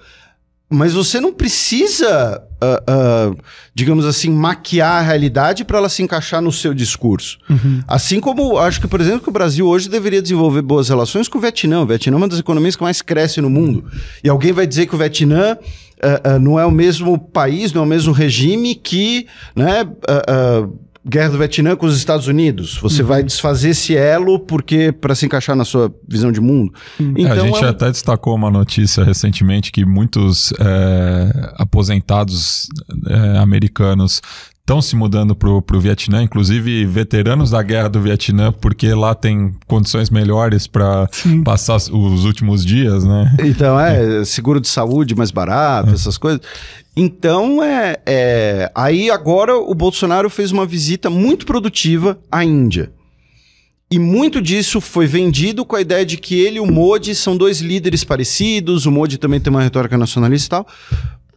[0.72, 3.38] Mas você não precisa, uh, uh,
[3.74, 7.38] digamos assim, maquiar a realidade para ela se encaixar no seu discurso.
[7.48, 7.82] Uhum.
[7.86, 11.38] Assim como acho que, por exemplo, que o Brasil hoje deveria desenvolver boas relações com
[11.38, 11.82] o Vietnã.
[11.82, 13.84] O Vietnã é uma das economias que mais cresce no mundo.
[14.24, 17.84] E alguém vai dizer que o Vietnã uh, não é o mesmo país, não é
[17.84, 19.84] o mesmo regime que né,
[21.04, 22.78] guerra do Vietnã com os Estados Unidos.
[22.78, 23.08] Você uhum.
[23.08, 26.72] vai desfazer esse elo porque para se encaixar na sua visão de mundo.
[26.98, 27.14] Uhum.
[27.16, 27.68] Então, a gente é...
[27.68, 32.68] até destacou uma notícia recentemente que muitos é, aposentados
[33.08, 34.20] é, americanos
[34.62, 39.52] estão se mudando para o Vietnã, inclusive veteranos da guerra do Vietnã, porque lá tem
[39.66, 41.08] condições melhores para
[41.44, 43.36] passar os últimos dias, né?
[43.40, 45.94] Então, é, seguro de saúde mais barato, é.
[45.94, 46.40] essas coisas.
[46.96, 52.92] Então, é, é, aí agora o Bolsonaro fez uma visita muito produtiva à Índia.
[53.90, 57.36] E muito disso foi vendido com a ideia de que ele e o Modi são
[57.36, 60.66] dois líderes parecidos, o Modi também tem uma retórica nacionalista e tal.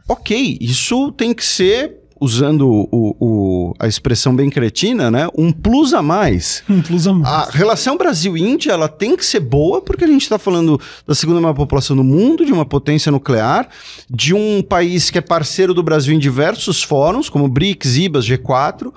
[0.08, 5.28] Ok, isso tem que ser usando o, o, a expressão bem cretina, né?
[5.38, 6.64] Um plus a mais.
[6.70, 7.28] Um plus a mais.
[7.28, 11.40] A relação Brasil-Índia, ela tem que ser boa, porque a gente está falando da segunda
[11.40, 13.70] maior população do mundo, de uma potência nuclear,
[14.10, 18.92] de um país que é parceiro do Brasil em diversos fóruns, como BRICS, IBAS, G4.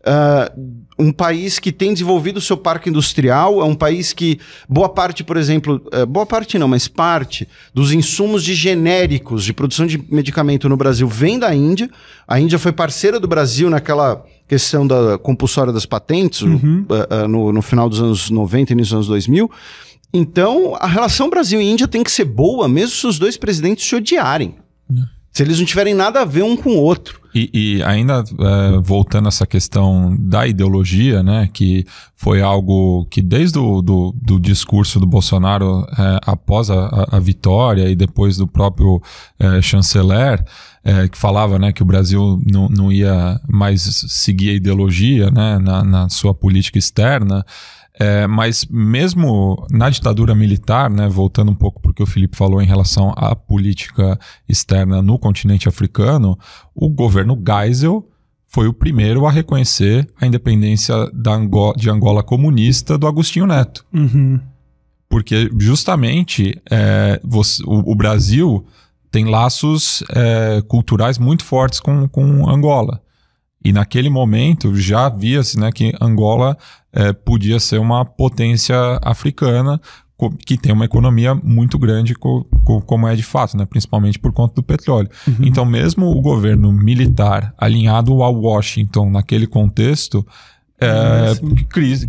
[0.00, 4.88] Uh, um país que tem desenvolvido o seu parque industrial, é um país que boa
[4.88, 9.86] parte, por exemplo, uh, boa parte não, mas parte dos insumos de genéricos de produção
[9.86, 11.90] de medicamento no Brasil vem da Índia.
[12.26, 16.86] A Índia foi parceira do Brasil naquela questão da compulsória das patentes uhum.
[16.88, 19.50] uh, no, no, final dos anos 90 e início dos anos 2000.
[20.12, 23.86] Então, a relação Brasil e Índia tem que ser boa, mesmo se os dois presidentes
[23.86, 24.56] se odiarem.
[24.88, 25.04] Uhum.
[25.32, 27.20] Se eles não tiverem nada a ver um com o outro.
[27.32, 33.22] E, e ainda é, voltando a essa questão da ideologia, né, que foi algo que
[33.22, 38.48] desde o do, do discurso do Bolsonaro é, após a, a, vitória e depois do
[38.48, 39.00] próprio
[39.38, 40.44] é, chanceler,
[40.82, 45.58] é, que falava né, que o Brasil não, não ia mais seguir a ideologia né,
[45.58, 47.46] na, na sua política externa,
[48.00, 52.34] é, mas mesmo na ditadura militar, né, voltando um pouco para o que o Felipe
[52.34, 56.38] falou em relação à política externa no continente africano,
[56.74, 58.08] o governo Geisel
[58.46, 60.94] foi o primeiro a reconhecer a independência
[61.26, 63.84] Angola, de Angola comunista do Agostinho Neto.
[63.92, 64.40] Uhum.
[65.06, 68.64] Porque justamente é, você, o, o, Brasil
[69.10, 73.02] tem laços é, culturais muito fortes com, com Angola.
[73.64, 76.56] E naquele momento já via-se né, que Angola
[76.92, 79.80] é, podia ser uma potência africana
[80.44, 83.64] que tem uma economia muito grande co co como é de fato, né?
[83.64, 85.08] principalmente por conta do petróleo.
[85.26, 85.36] Uhum.
[85.40, 90.26] Então, mesmo o governo militar alinhado ao Washington naquele contexto,
[90.80, 91.34] é,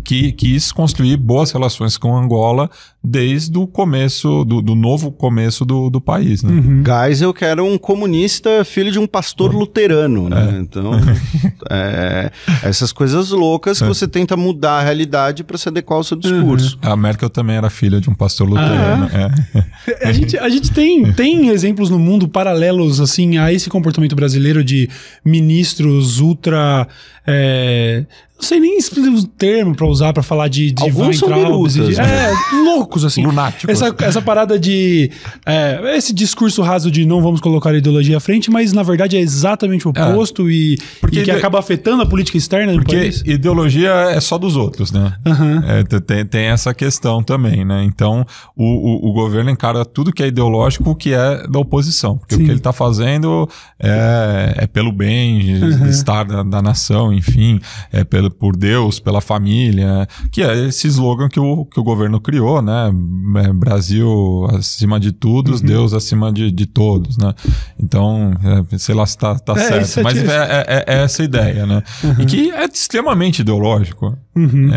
[0.02, 2.70] que, quis construir boas relações com Angola
[3.04, 6.42] desde o começo, do, do novo começo do, do país.
[6.42, 6.52] Né?
[6.52, 6.84] Uhum.
[6.84, 10.54] Geisel que era um comunista, filho de um pastor luterano, né?
[10.54, 10.60] É.
[10.60, 10.92] Então,
[11.68, 12.30] é,
[12.62, 13.88] essas coisas loucas que é.
[13.88, 16.78] você tenta mudar a realidade para se adequar ao seu discurso.
[16.84, 16.92] Uhum.
[16.92, 19.08] A Merkel também era filha de um pastor luterano.
[19.12, 19.64] Ah,
[20.00, 20.06] é.
[20.08, 24.62] a, gente, a gente tem, tem exemplos no mundo paralelos assim a esse comportamento brasileiro
[24.62, 24.88] de
[25.24, 26.86] ministros ultra
[27.26, 28.04] é,
[28.42, 32.30] não sei nem o termo pra usar pra falar de, de Alguns são de, né?
[32.30, 33.24] É, loucos, assim.
[33.24, 33.68] Lunáticos.
[33.68, 35.10] Essa, essa parada de...
[35.46, 39.16] É, esse discurso raso de não vamos colocar a ideologia à frente, mas na verdade
[39.16, 40.02] é exatamente o é.
[40.02, 40.52] oposto é.
[40.52, 44.92] e, porque e que acaba afetando a política externa Porque ideologia é só dos outros,
[44.92, 45.14] né?
[45.26, 45.62] Uhum.
[45.64, 47.84] É, tem, tem essa questão também, né?
[47.84, 48.26] Então,
[48.56, 52.18] o, o, o, governo encara tudo que é ideológico que é da oposição.
[52.18, 52.42] Porque Sim.
[52.42, 55.86] o que ele tá fazendo é, é pelo bem, uhum.
[55.86, 57.60] estar da, da nação, enfim,
[57.92, 62.20] é pelo por Deus, pela família, que é esse slogan que o, que o governo
[62.20, 62.81] criou, né?
[62.88, 65.66] É, Brasil acima de todos, uhum.
[65.66, 67.34] Deus acima de, de todos, né?
[67.78, 68.32] Então,
[68.72, 71.66] é, sei lá se tá, tá é, certo, mas é, é, é, é, essa ideia,
[71.66, 71.82] né?
[72.02, 72.20] Uhum.
[72.20, 74.16] E que é extremamente ideológico.
[74.34, 74.70] Uhum.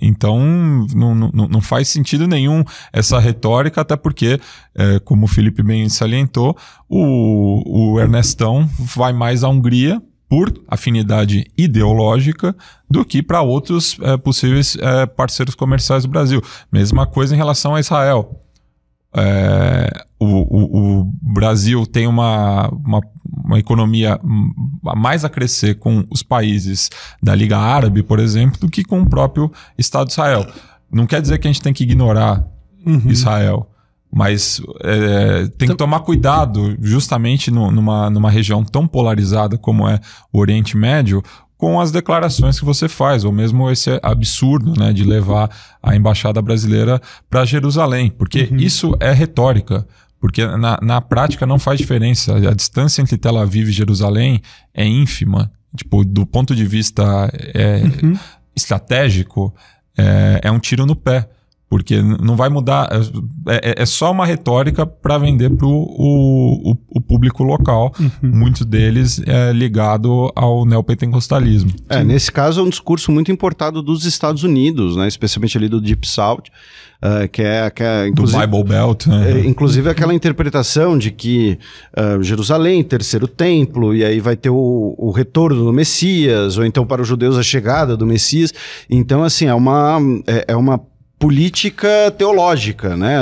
[0.00, 0.38] então,
[0.94, 4.38] não, não, não faz sentido nenhum essa retórica, até porque,
[5.04, 6.56] como o Felipe bem salientou,
[6.88, 10.00] o, o Ernestão vai mais à Hungria
[10.30, 12.54] por afinidade ideológica
[12.88, 16.40] do que para outros é, possíveis é, parceiros comerciais do Brasil.
[16.70, 18.40] Mesma coisa em relação a Israel.
[19.12, 23.00] É, o, o, o, Brasil tem uma, uma,
[23.44, 24.20] uma, economia
[24.96, 29.10] mais a crescer com os países da Liga Árabe, por exemplo, do que com o
[29.10, 30.46] próprio Estado de Israel.
[30.92, 32.46] Não quer dizer que a gente tem que ignorar
[32.86, 33.02] uhum.
[33.06, 33.68] Israel.
[34.12, 40.00] Mas é, tem que tomar cuidado, justamente no, numa, numa região tão polarizada como é
[40.32, 41.22] o Oriente Médio,
[41.56, 45.50] com as declarações que você faz, ou mesmo esse absurdo né, de levar
[45.82, 48.56] a embaixada brasileira para Jerusalém, porque uhum.
[48.56, 49.86] isso é retórica.
[50.18, 52.36] Porque na, na prática não faz diferença.
[52.36, 54.42] A distância entre Tel Aviv e Jerusalém
[54.74, 55.50] é ínfima.
[55.74, 58.18] Tipo, do ponto de vista é, uhum.
[58.54, 59.54] estratégico,
[59.96, 61.28] é, é um tiro no pé.
[61.70, 62.90] Porque não vai mudar.
[63.46, 67.92] É, é, é só uma retórica para vender para o, o, público local.
[67.98, 68.10] Uhum.
[68.22, 71.70] Muitos deles é ligado ao neopentecostalismo.
[71.88, 75.06] É, nesse caso é um discurso muito importado dos Estados Unidos, né?
[75.06, 76.42] especialmente ali do Deep South.
[77.02, 79.32] Uh, que é, que é do Bible Belt, né?
[79.32, 81.58] É, inclusive aquela interpretação de que
[81.96, 86.84] uh, Jerusalém, terceiro templo, e aí vai ter o, o, retorno do Messias, ou então
[86.84, 88.52] para os judeus a chegada do Messias.
[88.90, 90.78] Então, assim, é uma, é, é uma
[91.20, 93.20] política teológica, né?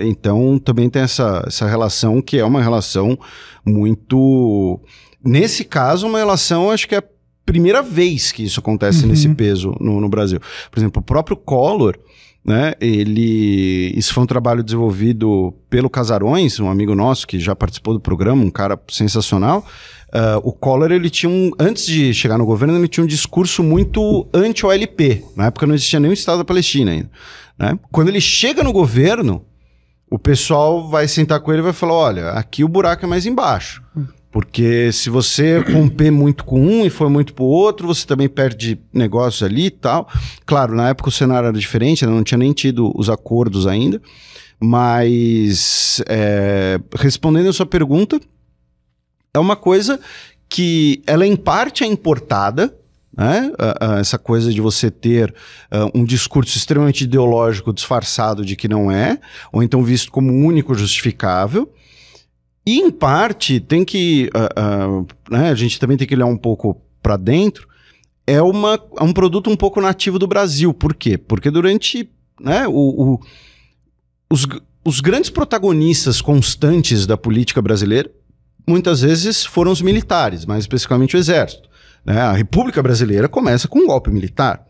[0.00, 3.16] Então também tem essa, essa relação que é uma relação
[3.64, 4.80] muito.
[5.24, 7.04] Nesse caso, uma relação, acho que é a
[7.46, 9.10] primeira vez que isso acontece uhum.
[9.10, 10.40] nesse peso no, no, Brasil.
[10.68, 11.96] Por exemplo, o próprio Collor.
[12.44, 17.92] Né, ele, isso foi um trabalho desenvolvido pelo Casarões, um amigo nosso que já participou
[17.92, 19.66] do programa, um cara sensacional.
[20.08, 21.50] Uh, o Collor, ele tinha um.
[21.58, 25.24] Antes de chegar no governo, ele tinha um discurso muito anti-OLP.
[25.36, 27.10] Na época não existia nenhum Estado da Palestina ainda.
[27.58, 27.78] Né?
[27.92, 29.44] Quando ele chega no governo,
[30.10, 33.26] o pessoal vai sentar com ele e vai falar: olha, aqui o buraco é mais
[33.26, 33.82] embaixo.
[34.30, 38.78] Porque se você romper muito com um e for muito pro outro, você também perde
[38.92, 40.08] negócios ali e tal.
[40.44, 42.12] Claro, na época o cenário era diferente, né?
[42.12, 44.00] não tinha nem tido os acordos ainda.
[44.60, 48.20] Mas, é, respondendo a sua pergunta,
[49.32, 50.00] é uma coisa
[50.48, 52.74] que ela em parte é importada,
[53.16, 53.52] né?
[53.58, 55.34] Uh, uh, essa coisa de você ter
[55.72, 59.18] uh, um discurso extremamente ideológico disfarçado de que não é,
[59.52, 61.72] ou então visto como único justificável.
[62.64, 64.30] E em parte tem que.
[65.30, 65.48] Né?
[65.48, 67.66] a gente também tem que olhar um pouco para dentro.
[68.26, 70.74] É, uma, é um produto um pouco nativo do Brasil.
[70.74, 71.16] Por quê?
[71.16, 73.20] Porque durante né, o, o
[74.30, 74.46] os,
[74.84, 78.10] os grandes protagonistas constantes da política brasileira
[78.68, 81.68] muitas vezes foram os militares, mais especificamente o exército.
[82.04, 82.20] Né?
[82.20, 84.64] A República Brasileira começa com um golpe militar.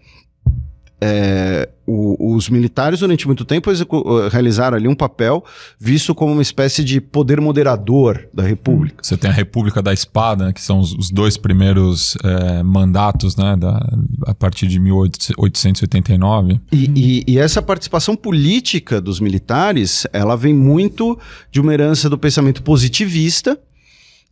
[1.01, 5.45] É, o, os militares, durante muito tempo, uh, realizaram ali um papel
[5.79, 8.97] visto como uma espécie de poder moderador da República.
[9.01, 13.37] Você tem a República da Espada, né, que são os, os dois primeiros é, mandatos
[13.37, 13.81] né, da,
[14.27, 16.61] a partir de 1889.
[16.73, 21.17] E, e, e, essa participação política dos militares, ela vem muito
[21.51, 23.57] de uma herança do pensamento positivista,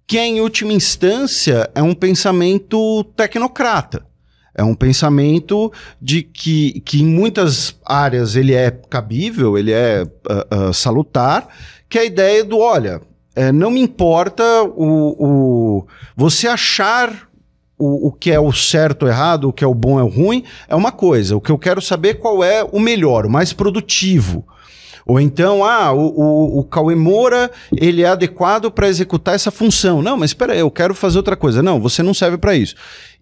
[0.06, 4.06] que em última instância é um pensamento tecnocrata.
[4.54, 10.68] É um pensamento de que, que em muitas áreas ele é cabível, ele é uh,
[10.68, 11.48] uh, salutar,
[11.90, 13.02] que é a ideia do, olha,
[13.34, 15.86] é, não me importa o, o
[16.16, 17.28] você achar
[17.78, 20.10] o, o, que é o certo ou errado, o que é o bom ou o
[20.10, 21.36] ruim, é uma coisa.
[21.36, 24.46] O que eu quero saber é qual é o melhor, o mais produtivo.
[25.06, 30.02] Ou então, ah, o, o, o Cauê Moura, ele é adequado para executar essa função.
[30.02, 31.62] Não, mas espera aí, eu quero fazer outra coisa.
[31.62, 32.74] Não, você não serve para isso.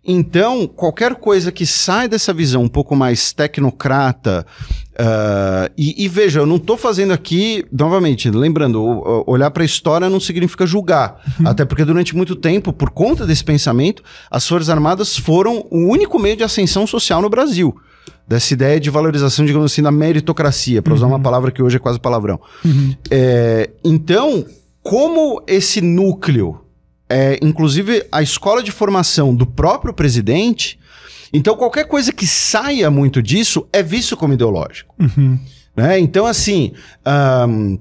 [0.07, 4.47] Então, qualquer coisa que sai dessa visão um pouco mais tecnocrata,
[4.93, 8.83] uh, e, e, veja, eu não estou fazendo aqui, novamente, lembrando,
[9.27, 11.23] olhar para a história não significa julgar.
[11.41, 11.49] Uhum.
[11.49, 16.19] Até porque durante muito tempo, por conta desse pensamento, as Forças Armadas foram o único
[16.19, 17.75] meio de ascensão social no Brasil
[18.27, 21.23] dessa ideia de valorização, digamos assim, da meritocracia, para usar uma uhum.
[21.23, 22.41] palavra que hoje é quase palavrão.
[22.65, 22.95] Uhum.
[23.11, 24.45] É, então,
[24.83, 26.65] como esse núcleo
[27.09, 30.79] é, inclusive, a escola de formação do próprio presidente.
[31.33, 34.95] Então, qualquer coisa que saia muito disso é visto como ideológico.
[34.99, 35.39] Uhum.
[35.77, 35.99] Né?
[35.99, 36.73] Então, assim.
[37.49, 37.79] Um,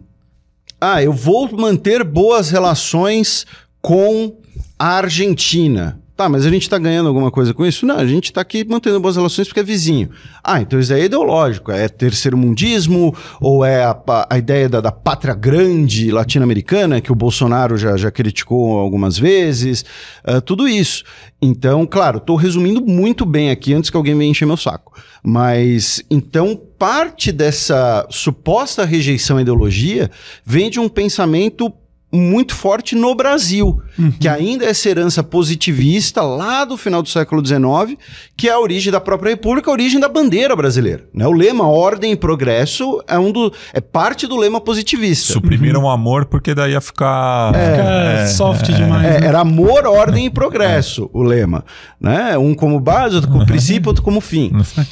[0.80, 3.46] ah, eu vou manter boas relações
[3.82, 4.38] com
[4.78, 6.00] a Argentina.
[6.16, 7.88] Tá, mas a gente está ganhando alguma coisa com isso?
[7.88, 10.12] Não, a gente está aqui mantendo boas relações porque é vizinho.
[10.44, 11.72] Ah, então isso aí é ideológico.
[11.72, 13.98] É terceiro mundismo ou é a,
[14.30, 19.84] a ideia da, da pátria grande latino-americana que o Bolsonaro já, já criticou algumas vezes.
[20.24, 21.04] Uh, tudo isso.
[21.42, 24.94] Então, claro, estou resumindo muito bem aqui antes que alguém venha encher meu saco.
[25.24, 30.12] Mas, então, parte dessa suposta rejeição à ideologia
[30.46, 31.74] vem de um pensamento
[32.14, 34.12] muito forte no Brasil, uhum.
[34.12, 37.98] que ainda é essa herança positivista lá do final do século XIX,
[38.38, 41.06] que é a origem da própria República, a origem da bandeira brasileira.
[41.14, 41.26] Né?
[41.26, 45.34] O lema ordem e progresso é, um do, é parte do lema positivista.
[45.34, 45.88] Suprimiram uhum.
[45.88, 47.54] o amor porque daí ia ficar...
[47.56, 49.06] É, é soft é, demais.
[49.06, 49.28] É, né?
[49.28, 51.66] Era amor, ordem e progresso, o lema.
[52.00, 52.38] Né?
[52.38, 54.52] Um como base, outro como princípio, outro como fim.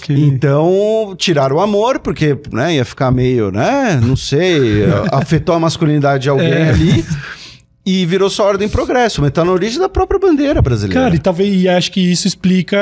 [0.10, 6.24] Então, tiraram o amor porque né, ia ficar meio, né, não sei, afetou a masculinidade
[6.24, 6.70] de alguém é.
[6.70, 7.06] ali.
[7.84, 11.01] E virou só ordem e progresso, mas tá na origem da própria bandeira brasileira.
[11.01, 12.78] Cara, e, talvez, e acho que isso explica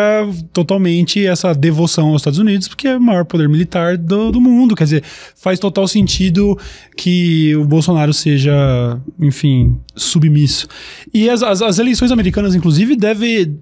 [0.51, 4.75] totalmente essa devoção aos Estados Unidos, porque é o maior poder militar do, do mundo.
[4.75, 5.03] Quer dizer,
[5.37, 6.57] faz total sentido
[6.97, 10.67] que o Bolsonaro seja, enfim, submisso.
[11.13, 13.57] E as, as, as eleições americanas, inclusive, devem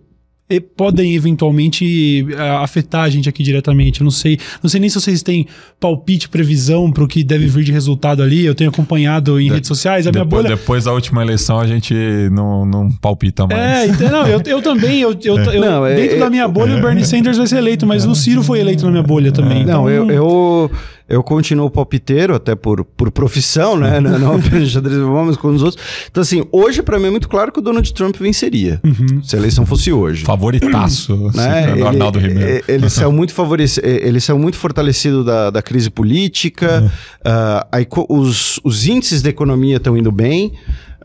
[0.75, 3.99] podem eventualmente uh, afetar a gente aqui diretamente.
[3.99, 5.45] Eu não sei, não sei nem se vocês têm
[5.79, 8.45] palpite, previsão para o que deve vir de resultado ali.
[8.45, 10.07] Eu tenho acompanhado em de, redes sociais.
[10.07, 10.55] A depois, minha bolha...
[10.55, 11.93] depois da última eleição a gente
[12.31, 13.59] não, não palpita mais.
[13.59, 15.01] É, então, não, eu, eu também.
[15.01, 15.57] Eu, eu, é.
[15.57, 18.05] eu não, é, dentro é, da minha bolha, o Bernie Sanders vai ser eleito, mas
[18.05, 19.65] o Ciro foi eleito na minha bolha também.
[19.65, 20.71] Não, então, eu, eu
[21.09, 23.99] eu continuo palpiteiro, até por, por profissão, né?
[23.99, 25.83] Não apenas xadrez mas com os outros.
[26.09, 28.81] Então, assim, hoje para mim é muito claro que o Donald Trump venceria.
[28.83, 29.23] Uhum.
[29.23, 30.25] Se a eleição fosse hoje.
[30.25, 31.71] Favoritaço, né?
[31.71, 32.63] ele, Arnaldo Ribeiro.
[32.67, 36.87] Ele saiu muito favorecido, ele saiu muito fortalecido da, da crise política, uhum.
[36.87, 40.53] uh, aí, os, os índices da economia estão indo bem.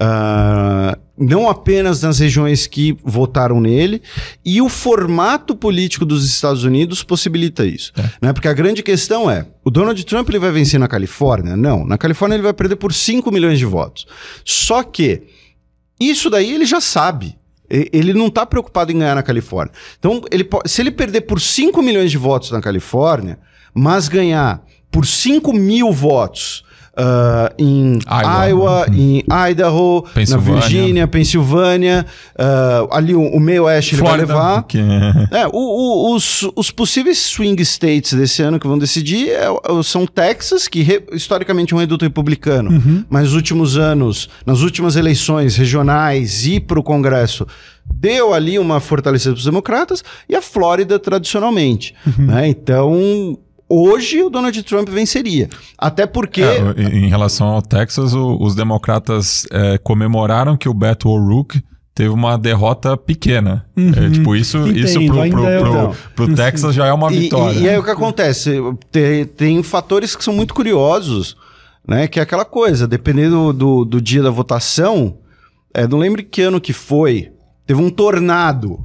[0.02, 4.02] Uh, não apenas nas regiões que votaram nele,
[4.44, 7.92] e o formato político dos Estados Unidos possibilita isso.
[7.96, 8.10] É.
[8.20, 8.32] Né?
[8.32, 11.56] Porque a grande questão é: o Donald Trump ele vai vencer na Califórnia?
[11.56, 11.86] Não.
[11.86, 14.06] Na Califórnia ele vai perder por 5 milhões de votos.
[14.44, 15.22] Só que
[16.00, 17.38] isso daí ele já sabe.
[17.70, 19.72] Ele não está preocupado em ganhar na Califórnia.
[19.98, 23.38] Então, ele, se ele perder por 5 milhões de votos na Califórnia,
[23.72, 26.64] mas ganhar por 5 mil votos
[26.98, 33.94] uh, em Iowa, Iowa em Idaho, na Virgínia, Pensilvânia, uh, ali o, o meio oeste
[33.94, 34.62] ele vai levar.
[34.64, 34.78] Que...
[35.30, 39.82] É, o, o, os, os possíveis swing states desse ano que vão decidir é, é
[39.82, 43.04] são Texas, que re, historicamente é um reduto republicano, uhum.
[43.08, 47.46] mas nos últimos anos, nas últimas eleições regionais e para o Congresso,
[47.84, 51.94] deu ali uma fortalecida para os democratas, e a Flórida tradicionalmente.
[52.06, 52.26] Uhum.
[52.26, 52.48] Né?
[52.48, 53.38] Então,
[53.72, 55.48] hoje o Donald Trump venceria.
[55.78, 56.42] Até porque.
[56.42, 61.62] É, em relação ao Texas, o, os democratas é, comemoraram que o Beto O'Rourke
[61.94, 63.64] teve uma derrota pequena.
[63.76, 63.90] É, uhum.
[63.90, 67.58] É, tipo, isso, Entendo, isso pro, pro, pro, pro, pro Texas já é uma vitória.
[67.58, 68.60] E, e, aí o que acontece?
[68.90, 71.36] Tem, tem fatores que são muito curiosos,
[71.86, 72.06] né?
[72.06, 75.18] Que é aquela coisa, dependendo do, do dia da votação,
[75.72, 77.32] é, não lembro que ano que foi,
[77.66, 78.78] teve um tornado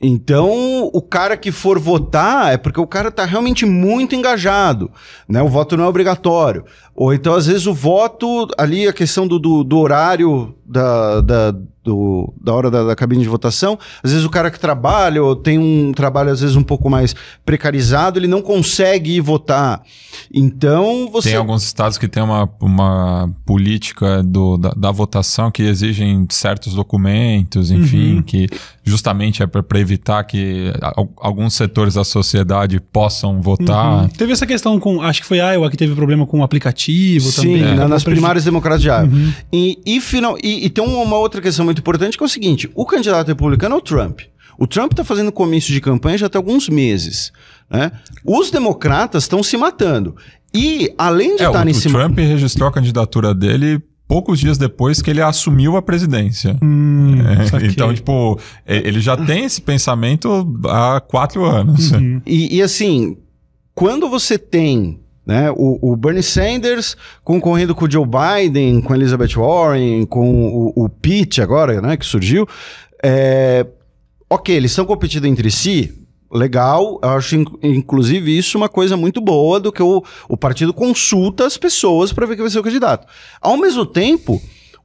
[0.00, 4.90] então, o cara que for votar é porque o cara está realmente muito engajado,
[5.26, 5.42] né?
[5.42, 6.64] O voto não é obrigatório.
[6.96, 11.54] Ou então, às vezes, o voto, ali, a questão do, do, do horário da, da,
[11.84, 15.36] do, da hora da, da, cabine de votação, às vezes o cara que trabalha ou
[15.36, 19.82] tem um trabalho, às vezes, um pouco mais precarizado, ele não consegue ir votar.
[20.32, 21.28] Então, você...
[21.28, 26.74] Tem alguns estados que tem uma, uma política do, da, da votação que exigem certos
[26.74, 28.22] documentos, enfim, uhum.
[28.22, 28.48] que
[28.82, 30.72] justamente é para evitar que
[31.18, 34.04] alguns setores da sociedade possam votar.
[34.04, 34.08] Uhum.
[34.08, 36.85] Teve essa questão com, acho que foi Iowa que teve problema com o aplicativo
[37.30, 37.64] Sim, também.
[37.64, 37.86] Sim, né?
[37.86, 39.04] nas primárias democratas de Iowa.
[39.04, 39.32] Uhum.
[39.52, 42.70] E, e, final, e, e tem uma outra questão muito importante que é o seguinte,
[42.74, 44.20] o candidato republicano é o Trump.
[44.58, 47.32] O Trump está fazendo comício de campanha já tem alguns meses.
[47.70, 47.92] Né?
[48.24, 50.16] Os democratas estão se matando.
[50.54, 51.88] E, além de É, o, estar o nesse...
[51.88, 56.56] Trump registrou a candidatura dele poucos dias depois que ele assumiu a presidência.
[56.62, 61.92] Hum, É, então, tipo, ele já tem esse pensamento há quatro anos.
[61.92, 62.22] Uhum.
[62.24, 63.16] E, e, assim,
[63.74, 69.34] quando você tem né, o, o Bernie Sanders concorrendo com o Joe Biden, com Elizabeth
[69.36, 72.46] Warren, com o, o Pete agora, né, que surgiu,
[73.02, 73.66] é,
[74.30, 75.92] ok, eles estão competindo entre si,
[76.32, 80.72] legal, eu acho in- inclusive isso uma coisa muito boa do que o, o partido
[80.72, 83.06] consulta as pessoas para ver quem vai ser o candidato.
[83.40, 84.40] Ao mesmo tempo,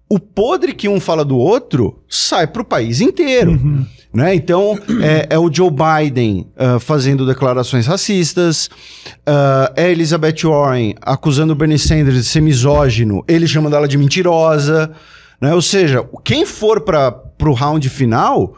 [0.10, 3.60] o podre que um fala do outro sai para o país inteiro.
[4.14, 4.36] Né?
[4.36, 8.70] Então, é, é o Joe Biden ah, fazendo declarações racistas,
[9.26, 13.98] ah, é Elizabeth Warren acusando o Bernie Sanders de ser misógino, ele chamando ela de
[13.98, 14.92] mentirosa.
[15.40, 15.54] Né?
[15.54, 18.56] Ou seja, quem for para o round final,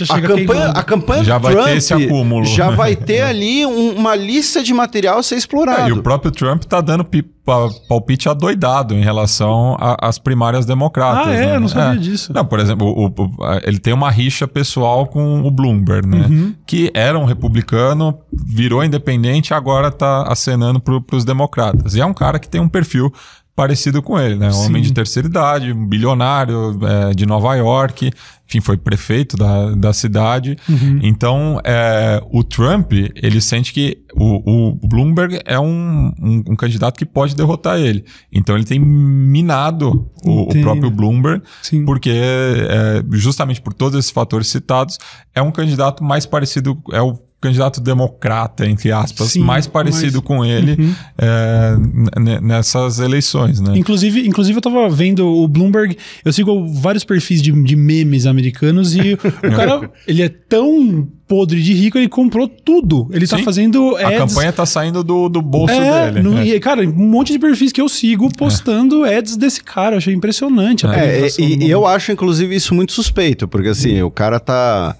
[0.00, 2.44] a chega campanha, a campanha Já vai ter Trump esse acúmulo.
[2.46, 5.88] já vai ter ali um- uma lista de material a ser É, explorado.
[5.88, 11.26] e o próprio Trump tá dando pi- pa- palpite adoidado em relação às primárias democratas.
[11.28, 11.46] Ah, é?
[11.46, 11.56] né?
[11.56, 12.32] Eu não sabia disso.
[12.32, 13.30] Não, por exemplo, o- o-
[13.64, 16.26] ele tem uma rixa pessoal com o Bloomberg, né?
[16.28, 16.54] Uhum.
[16.66, 21.94] Que era um republicano, virou independente e agora tá acenando pro, pros democratas.
[21.96, 23.12] E é um cara que tem um perfil
[23.60, 24.48] parecido com ele, né?
[24.48, 24.66] Um Sim.
[24.68, 28.10] homem de terceira idade, um bilionário é, de Nova York,
[28.48, 30.56] enfim, foi prefeito da, da cidade.
[30.66, 31.00] Uhum.
[31.02, 36.96] Então, é, o Trump, ele sente que o, o Bloomberg é um, um, um candidato
[36.96, 38.02] que pode derrotar ele.
[38.32, 41.84] Então, ele tem minado o, o próprio Bloomberg, Sim.
[41.84, 44.98] porque é, justamente por todos esses fatores citados,
[45.34, 50.24] é um candidato mais parecido, é o candidato democrata, entre aspas, Sim, mais parecido mais-
[50.26, 50.94] com ele Uhum.
[51.16, 53.72] é, nessas eleições, né?
[53.76, 58.94] Inclusive, inclusive, eu tava vendo o Bloomberg, eu sigo vários perfis de, de memes americanos
[58.94, 63.08] e o cara, ele é tão podre de rico, ele comprou tudo.
[63.12, 63.44] Ele tá Sim.
[63.44, 64.18] fazendo A ads.
[64.18, 66.22] campanha tá saindo do, do bolso é, dele.
[66.28, 66.44] no- é.
[66.46, 69.94] e, cara, um monte de perfis que eu sigo postando ads desse cara.
[69.94, 73.68] Eu achei impressionante a É, penetração e, e eu acho, inclusive, isso muito suspeito, porque
[73.68, 74.96] assim, o cara tá.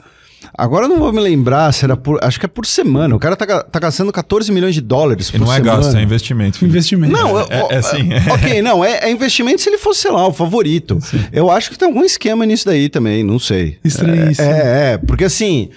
[0.61, 2.23] Agora eu não vou me lembrar se era por.
[2.23, 3.17] Acho que é por semana.
[3.17, 5.77] O cara tá, tá gastando 14 milhões de dólares E por não é semana.
[5.79, 6.59] gasto, é investimento.
[6.59, 6.77] Felipe.
[6.77, 7.13] investimento.
[7.13, 8.09] Não, eu- É- é assim.
[8.31, 10.99] ok, não, é, é investimento se ele fosse, sei lá, o favorito.
[11.33, 13.79] Eu acho que tem algum esquema nisso daí também, não sei.
[13.85, 14.47] Estranhíssimo.
[14.49, 15.71] É, é, porque assim,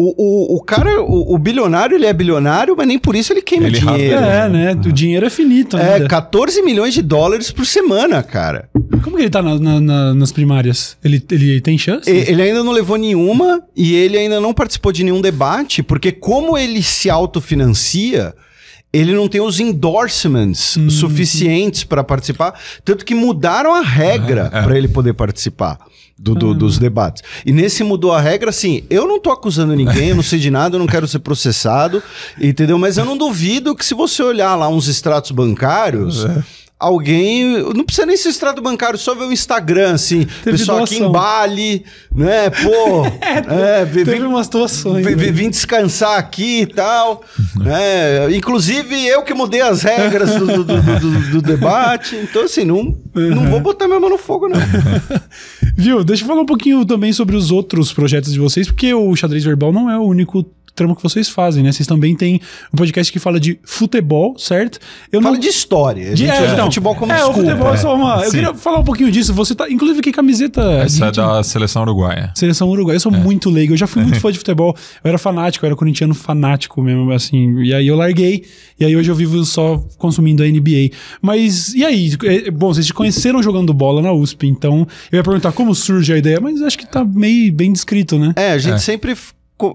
[0.00, 3.42] o, o, o cara, o, o bilionário, ele é bilionário, mas nem por isso ele
[3.42, 4.14] queima Ele dinheiro.
[4.16, 4.72] É, né?
[4.72, 6.06] O dinheiro é finito É, ainda.
[6.08, 8.68] 14 milhões de dólares por semana, cara.
[9.02, 10.96] Como que ele tá na- na- na- nas primárias?
[11.04, 12.08] Ele, ele tem chance?
[12.10, 16.12] E- Ele ainda não levou nenhuma e ele ainda não participou de nenhum debate, porque
[16.12, 18.34] como ele se autofinancia,
[18.98, 20.90] ele não tem os endorsements Hum.
[20.90, 24.62] suficientes para participar, tanto que mudaram a regra É, é.
[24.62, 25.78] para ele poder participar
[26.18, 27.22] do- do- dos debates.
[27.46, 30.50] E nesse mudou a regra, assim, eu não tô acusando ninguém, eu não sei de
[30.50, 32.02] nada, eu não quero ser processado,
[32.40, 32.76] entendeu?
[32.78, 36.42] Mas eu não duvido que se você olhar lá uns extratos bancários, É.
[36.80, 40.94] alguém, não precisa nem ser extrato bancário, só ver o Instagram, assim, Teve pessoal aqui
[40.96, 41.12] em doação.
[41.12, 43.04] Bali, né, pô,
[43.52, 45.04] é, vem, Teve vem, umas situações.
[45.04, 45.32] vem- né?
[45.32, 47.22] vim descansar aqui e tal,
[47.58, 52.64] né, inclusive eu que mudei as regras do, do- do- do- do debate, então assim,
[52.64, 54.58] não, não vou botar minha mão no fogo, não.
[55.76, 56.04] Viu?
[56.04, 59.44] Deixa eu falar um pouquinho também sobre os outros projetos de vocês, porque o Xadrez
[59.44, 60.44] Verbal não é o único
[60.78, 61.72] tramo que vocês fazem, né?
[61.72, 62.40] Vocês também têm
[62.72, 64.78] um podcast que fala de futebol, certo?
[65.12, 67.40] Eu Fala de história, gente é, então, futebol como é, desculpa.
[67.40, 68.16] o futebol é só uma...
[68.18, 68.30] Eu Sim.
[68.30, 69.34] queria falar um pouquinho disso.
[69.34, 69.68] Você tá...
[69.68, 70.62] Inclusive, que camiseta...
[70.82, 72.32] Essa é da seleção uruguaia.
[72.34, 72.96] Seleção Uruguai.
[72.96, 73.72] Eu sou muito leigo.
[73.72, 74.74] Eu já fui muito fã de futebol.
[75.02, 77.60] Eu era fanático, eu era corintiano fanático mesmo, assim.
[77.62, 78.44] E aí eu larguei.
[78.78, 80.90] E aí hoje eu vivo só consumindo a NBA.
[81.20, 82.12] Mas, e aí?
[82.24, 86.12] É, Bom, vocês se conheceram jogando bola na USP, então eu ia perguntar como surge
[86.12, 88.32] a ideia, mas acho que tá meio bem descrito, né?
[88.36, 88.78] É, a gente É.
[88.78, 89.16] sempre.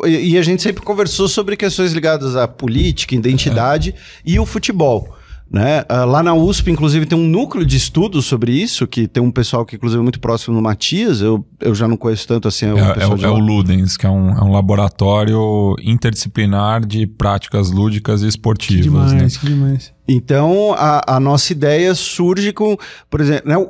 [0.07, 3.93] E a gente sempre conversou sobre questões ligadas à política, identidade
[4.25, 5.15] e o futebol.
[5.51, 5.83] Né?
[5.87, 9.29] Ah, lá na USP, inclusive, tem um núcleo de estudos sobre isso, que tem um
[9.29, 11.21] pessoal que, inclusive, é muito próximo no Matias.
[11.21, 13.37] Eu, eu já não conheço tanto assim o É, é pessoal o- de é o
[13.37, 18.83] Ludens, que é um, é um laboratório interdisciplinar de práticas lúdicas e Que esportivas.
[18.83, 19.27] demais, né?
[19.39, 19.93] que demais.
[20.07, 22.75] Então, a, a nossa ideia surge com,
[23.09, 23.67] por exemplo, né, o,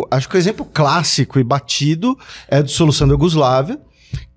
[0.00, 2.16] o- acho que o exemplo clássico e batido
[2.48, 3.78] é a dissolução da Iugoslávia,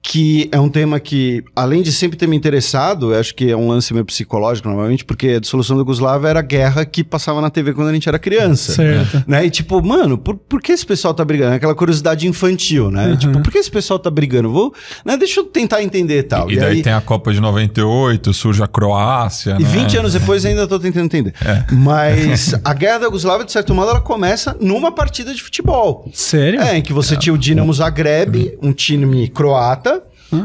[0.08, 3.58] que é um tema que, além de sempre ter me interessado, eu acho que é
[3.58, 7.41] um lance meio psicológico, normalmente, porque a dissolução da Iugoslávia era a guerra que passava
[7.41, 8.74] na TV quando a gente era criança.
[8.74, 9.24] Certo.
[9.28, 9.47] Né?
[9.47, 11.56] E tipo, mano, por, por que esse pessoal tá brigando?
[11.56, 13.08] Aquela curiosidade infantil, né?
[13.08, 13.18] Uhum.
[13.18, 14.51] Tipo, por que esse pessoal tá brigando?
[14.51, 16.51] Vou, né, deixa eu tentar entender tal.
[16.51, 19.58] E, daí tem a Copa de 98, surge a Croácia.
[19.60, 19.70] E né?
[19.70, 21.34] 20 anos depois ainda tô tentando entender.
[21.72, 26.08] Mas a guerra da Yugoslávia, de certo modo, ela começa numa partida de futebol.
[26.14, 26.62] Sério?
[26.62, 29.95] É, em que você tinha o Dinamo Zagreb, um time croata,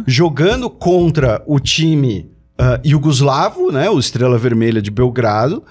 [0.06, 2.30] jogando contra o time
[2.60, 3.88] uh, iugoslavo, né?
[3.90, 5.62] O Estrela Vermelha de Belgrado.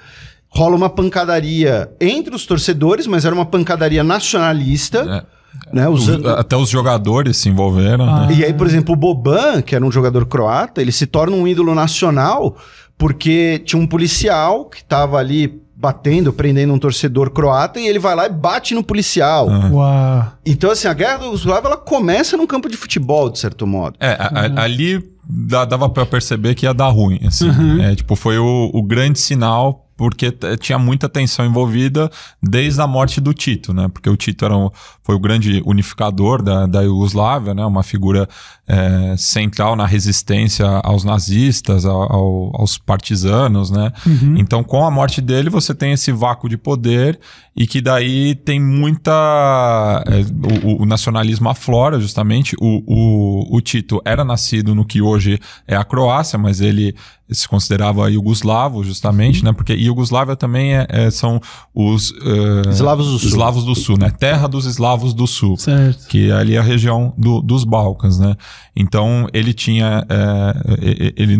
[0.49, 5.25] Rola uma pancadaria entre os torcedores, mas era uma pancadaria nacionalista.
[5.35, 5.39] É.
[5.73, 6.29] Né, usando...
[6.29, 8.07] Até os jogadores se envolveram.
[8.07, 8.27] Ah.
[8.27, 8.35] Né?
[8.35, 11.47] E aí, por exemplo, o Boban, que era um jogador croata, ele se torna um
[11.47, 12.55] ídolo nacional
[12.97, 18.13] porque tinha um policial que estava ali batendo, prendendo um torcedor croata e ele vai
[18.13, 19.47] lá e bate no policial.
[19.49, 20.33] Ah.
[20.45, 23.95] Então, assim, a guerra do Yugoslávia ela começa num campo de futebol, de certo modo.
[23.97, 27.21] É, a, a, ali dava para perceber que ia dar ruim.
[27.25, 27.47] Assim.
[27.47, 27.81] Uhum.
[27.81, 30.31] É, tipo, foi o, o grande sinal porque
[30.61, 32.09] tinha muita tensão envolvida
[32.41, 33.89] desde a morte do Tito, né?
[33.89, 34.69] Porque o Tito era um,
[35.03, 37.65] foi o grande unificador da, da Iugoslávia, né?
[37.65, 38.25] Uma figura
[38.65, 43.91] é, central na resistência aos nazistas, ao, aos partisanos, né?
[44.05, 44.37] Uhum.
[44.37, 47.19] Então, com a morte dele, você tem esse vácuo de poder
[47.59, 50.01] e que daí tem muita...
[50.07, 52.55] É, o, o, nacionalismo aflora, justamente.
[52.57, 55.37] O, o, o Tito era nascido no que hoje
[55.67, 56.95] é a Croácia, mas ele
[57.29, 59.51] se considerava iugoslavo, justamente, né?
[59.51, 61.41] Porque Iugoslávia também é, é são
[61.75, 63.27] os uh, eslavos, do sul.
[63.27, 64.09] eslavos do sul, né?
[64.09, 66.07] Terra dos eslavos do sul, certo.
[66.07, 68.37] que é ali a região do, dos Balcãs, né?
[68.73, 71.37] Então ele tinha, é, ele,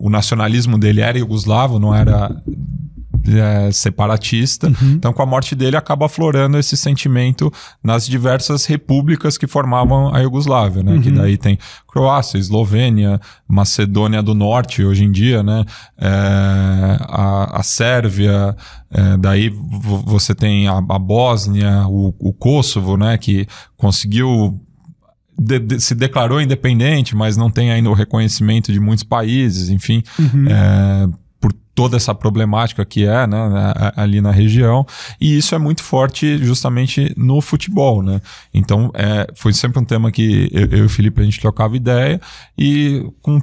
[0.00, 2.34] o nacionalismo dele era iugoslavo, não era
[3.28, 4.68] é, separatista.
[4.68, 4.92] Uhum.
[4.92, 7.52] Então, com a morte dele, acaba aflorando esse sentimento
[7.82, 10.92] nas diversas repúblicas que formavam a Iugoslávia, né?
[10.92, 11.02] Uhum.
[11.02, 15.64] Que daí tem Croácia, Eslovênia, Macedônia do Norte, hoje em dia, né?
[15.98, 18.56] É, a, a Sérvia,
[18.90, 19.50] é, daí
[20.04, 23.18] você tem a, a Bósnia, o, o Kosovo, né?
[23.18, 23.46] Que
[23.76, 24.60] conseguiu
[25.40, 30.02] de, de, se declarou independente, mas não tem ainda o reconhecimento de muitos países, enfim.
[30.18, 30.46] Uhum.
[30.48, 31.08] É,
[31.80, 34.86] toda essa problemática que é né, né ali na região,
[35.18, 38.20] e isso é muito forte justamente no futebol, né?
[38.52, 41.74] Então, é, foi sempre um tema que eu, eu e o Felipe a gente trocava
[41.74, 42.20] ideia,
[42.58, 43.40] e com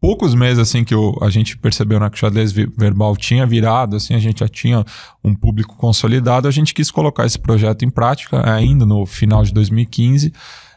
[0.00, 3.94] poucos meses assim que eu, a gente percebeu né, que o xadrez verbal tinha virado,
[3.94, 4.84] assim, a gente já tinha
[5.22, 9.52] um público consolidado, a gente quis colocar esse projeto em prática ainda no final de
[9.52, 10.32] 2015,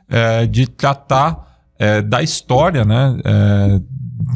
[0.08, 3.82] é, de tratar é, da história, né, é,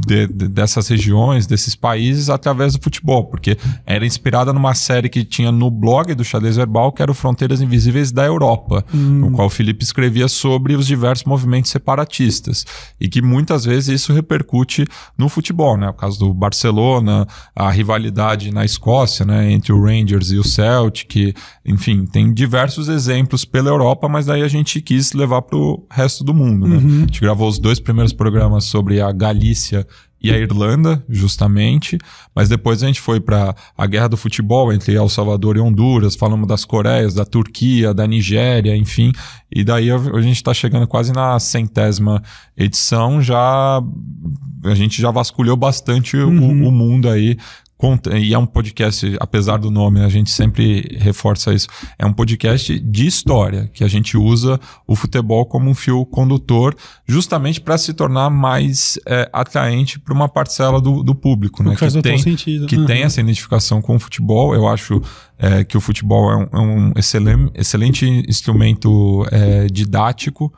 [0.05, 5.23] de, de, dessas regiões, desses países, através do futebol, porque era inspirada numa série que
[5.23, 8.97] tinha no blog do Xadrez Verbal, que era o Fronteiras Invisíveis da Europa, hum.
[8.97, 12.65] no qual o Felipe escrevia sobre os diversos movimentos separatistas,
[12.99, 14.85] e que muitas vezes isso repercute
[15.17, 15.89] no futebol, né?
[15.89, 21.35] O caso do Barcelona, a rivalidade na Escócia, né, entre o Rangers e o Celtic,
[21.65, 26.23] enfim, tem diversos exemplos pela Europa, mas daí a gente quis levar para o resto
[26.23, 26.77] do mundo, né?
[26.77, 26.97] Uhum.
[26.97, 29.76] A gente gravou os dois primeiros programas sobre a Galícia
[30.21, 31.97] e a Irlanda, justamente,
[32.34, 36.15] mas depois a gente foi para a guerra do futebol entre El Salvador e Honduras,
[36.15, 39.11] falamos das Coreias, da Turquia, da Nigéria, enfim,
[39.51, 42.23] e daí a, gente está chegando quase na centésima
[42.57, 43.80] edição, já
[44.63, 46.63] a gente já vasculhou bastante uhum.
[46.63, 47.38] o, o mundo aí
[48.19, 51.67] e é um podcast, apesar do nome, a gente sempre reforça isso,
[51.99, 56.75] é um podcast de história, que a gente usa o futebol como um fio condutor,
[57.05, 61.75] justamente para se tornar mais é, atraente para uma parcela do, do público, né?
[61.75, 62.65] Que, tem, sentido.
[62.65, 62.86] que uhum.
[62.88, 64.55] tem essa identificação com o futebol.
[64.55, 64.99] Eu acho
[65.38, 70.51] é, que o futebol é um, é um excelente, excelente instrumento é, didático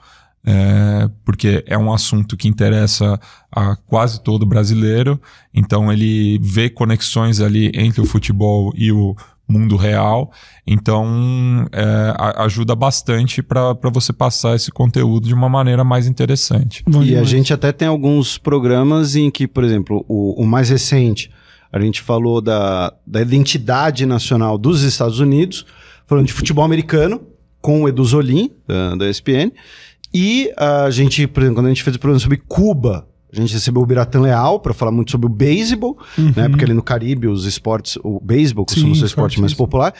[0.45, 3.19] é, porque é um assunto que interessa
[3.51, 5.19] a quase todo brasileiro,
[5.53, 9.15] então ele vê conexões ali entre o futebol e o
[9.47, 10.31] mundo real,
[10.65, 12.13] então é,
[12.43, 16.83] ajuda bastante para você passar esse conteúdo de uma maneira mais interessante.
[16.87, 20.69] Bom, e a gente até tem alguns programas em que, por exemplo, o, o mais
[20.69, 21.31] recente,
[21.71, 25.65] a gente falou da, da identidade nacional dos Estados Unidos,
[26.05, 27.21] falando de futebol americano,
[27.61, 29.51] com o Edu Zolim, da, da ESPN,
[30.13, 33.53] e a gente, por exemplo, quando a gente fez o programa sobre Cuba, a gente
[33.53, 36.33] recebeu o Biratan Leal para falar muito sobre o beisebol, uhum.
[36.35, 36.49] né?
[36.49, 39.93] Porque ali no Caribe os esportes, o beisebol costuma ser o esporte mais popular.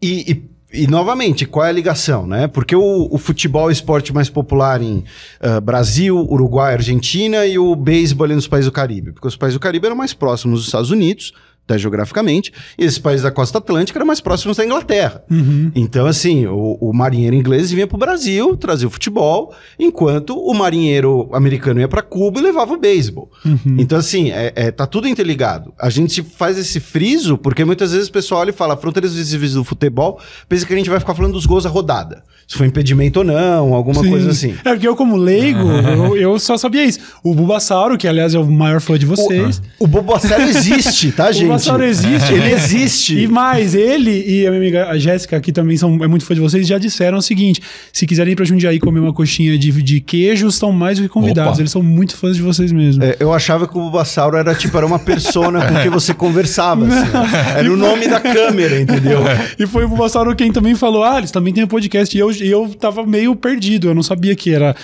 [0.00, 2.46] E, e, e, novamente, qual é a ligação, né?
[2.46, 7.58] Porque o, o futebol é o esporte mais popular em uh, Brasil, Uruguai, Argentina e
[7.58, 9.12] o beisebol ali nos países do Caribe.
[9.12, 11.32] Porque os países do Caribe eram mais próximos dos Estados Unidos,
[11.66, 15.22] tá, geograficamente, e esses países da costa atlântica eram mais próximos da Inglaterra.
[15.30, 15.72] Uhum.
[15.74, 20.54] Então, assim, o, o, marinheiro inglês vinha para o Brasil trazer o futebol, enquanto o
[20.54, 23.30] marinheiro americano ia para Cuba e levava o beisebol.
[23.44, 23.76] Uhum.
[23.78, 25.72] Então, assim, é, é, tá tudo interligado.
[25.78, 29.54] A gente faz esse friso porque muitas vezes o pessoal olha e fala fronteiras visíveis
[29.54, 32.22] do futebol, pensa que a gente vai ficar falando dos gols da rodada.
[32.48, 34.10] Se foi impedimento ou não, alguma Sim.
[34.10, 34.54] coisa assim.
[34.64, 37.00] É porque eu, como leigo, eu, eu, só sabia isso.
[37.22, 39.60] O Bulbasauro, que aliás é o maior fã de vocês.
[39.80, 41.46] O, o Bulbasauro existe, tá, gente?
[41.46, 42.32] Bulbasauro existe.
[42.32, 43.18] Ele existe.
[43.18, 46.34] E mais, ele e a minha amiga a Jéssica, que também são, é muito fã
[46.34, 47.60] de vocês, já disseram o seguinte:
[47.92, 51.08] se quiserem ir pra Jundiaí comer uma coxinha de, de queijo, estão mais do que
[51.08, 51.54] convidados.
[51.54, 51.62] Opa.
[51.62, 53.02] Eles são muito fãs de vocês mesmo.
[53.02, 56.86] É, eu achava que o Bulbasauro era tipo, era uma persona com quem você conversava.
[56.86, 57.10] assim.
[57.58, 59.20] Era o nome da câmera, entendeu?
[59.58, 62.16] E foi o Bulbasauro quem também falou: ah, eles também têm um podcast.
[62.16, 64.74] E eu, e eu tava meio perdido, eu não sabia que era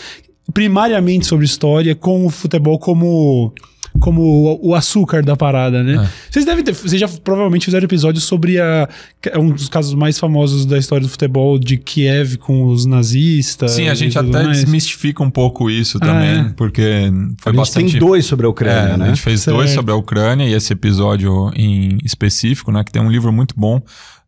[0.52, 3.52] primariamente sobre história, com o futebol como.
[4.00, 6.08] Como o, açúcar da parada, né?
[6.30, 6.72] Vocês devem ter.
[6.72, 8.88] Vocês já provavelmente fizeram episódios sobre a,
[9.36, 13.72] um dos casos mais famosos da história do futebol de Kiev com os nazistas.
[13.72, 14.60] Sim, a gente até mais.
[14.62, 16.54] desmistifica um pouco isso Ah, também, é?
[16.56, 17.90] porque A foi gente bastante.
[17.92, 19.04] tem dois sobre a Ucrânia, É, né?
[19.04, 19.58] A gente fez Certo.
[19.58, 22.82] dois sobre a Ucrânia e esse episódio em específico, né?
[22.82, 23.78] Que tem um livro muito bom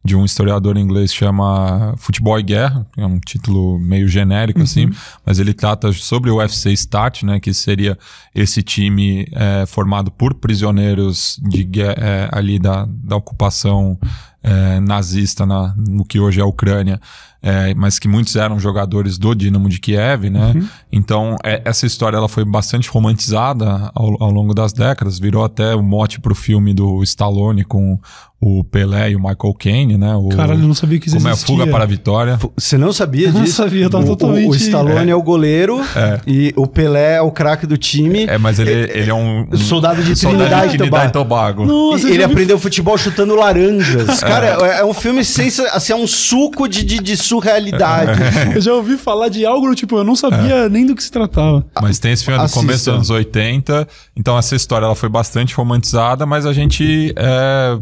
[0.05, 4.61] de um historiador inglês que chama Futebol e Guerra, que é um título meio genérico,
[4.61, 4.91] assim,
[5.25, 7.41] mas ele trata sobre o UFC Start, né?
[7.41, 7.99] Que seria
[8.35, 13.99] esse time é, formado por prisioneiros de é, ali da, da ocupação
[14.43, 17.01] é, nazista na, no que hoje é a Ucrânia,
[17.47, 20.55] é, mas que muitos eram jogadores do Dinamo de Kiev, né?
[20.91, 25.75] Então, é, essa história ela foi bastante romantizada ao, ao longo das décadas, virou até
[25.75, 27.99] o mote pro filme do Stallone com
[28.41, 30.15] o Pelé e o Michael Caine, né?
[30.17, 31.57] O, Caralho, eu não sabia que isso Como é a existia.
[31.57, 32.39] Fuga para a Vitória.
[32.59, 33.55] Você não sabia Eu não disso?
[33.57, 35.81] sabia, eu tava o, totalmente- O, o Stallone é, o goleiro
[36.27, 38.25] e o Pelé é o craque do time.
[38.25, 41.65] É, mas ele, ele é um, um Soldado de Trinidad e Trinidad Tobago.
[41.65, 44.21] Nossa, E ele já vi- aprendeu futebol chutando laranjas.
[44.21, 48.21] Cara, é, é um filme sensa assim, é um suco de, de, de surrealidade.
[48.55, 51.65] Eu já ouvi falar de algo, tipo, eu não sabia nem do que se tratava.
[51.83, 53.87] Mas tem esse filme do começo dos anos 80.
[54.17, 57.79] Então essa história ela foi bastante romantizada, mas a gente é,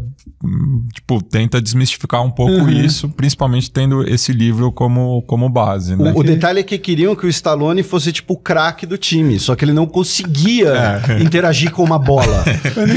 [0.93, 2.69] tipo, tenta desmistificar um pouco Uhum.
[2.69, 6.11] isso, principalmente tendo esse livro como, como base, né?
[6.15, 9.37] O, o detalhe é que queriam que o Stallone fosse tipo o craque do time,
[9.39, 12.43] só que ele não conseguia interagir com uma bola.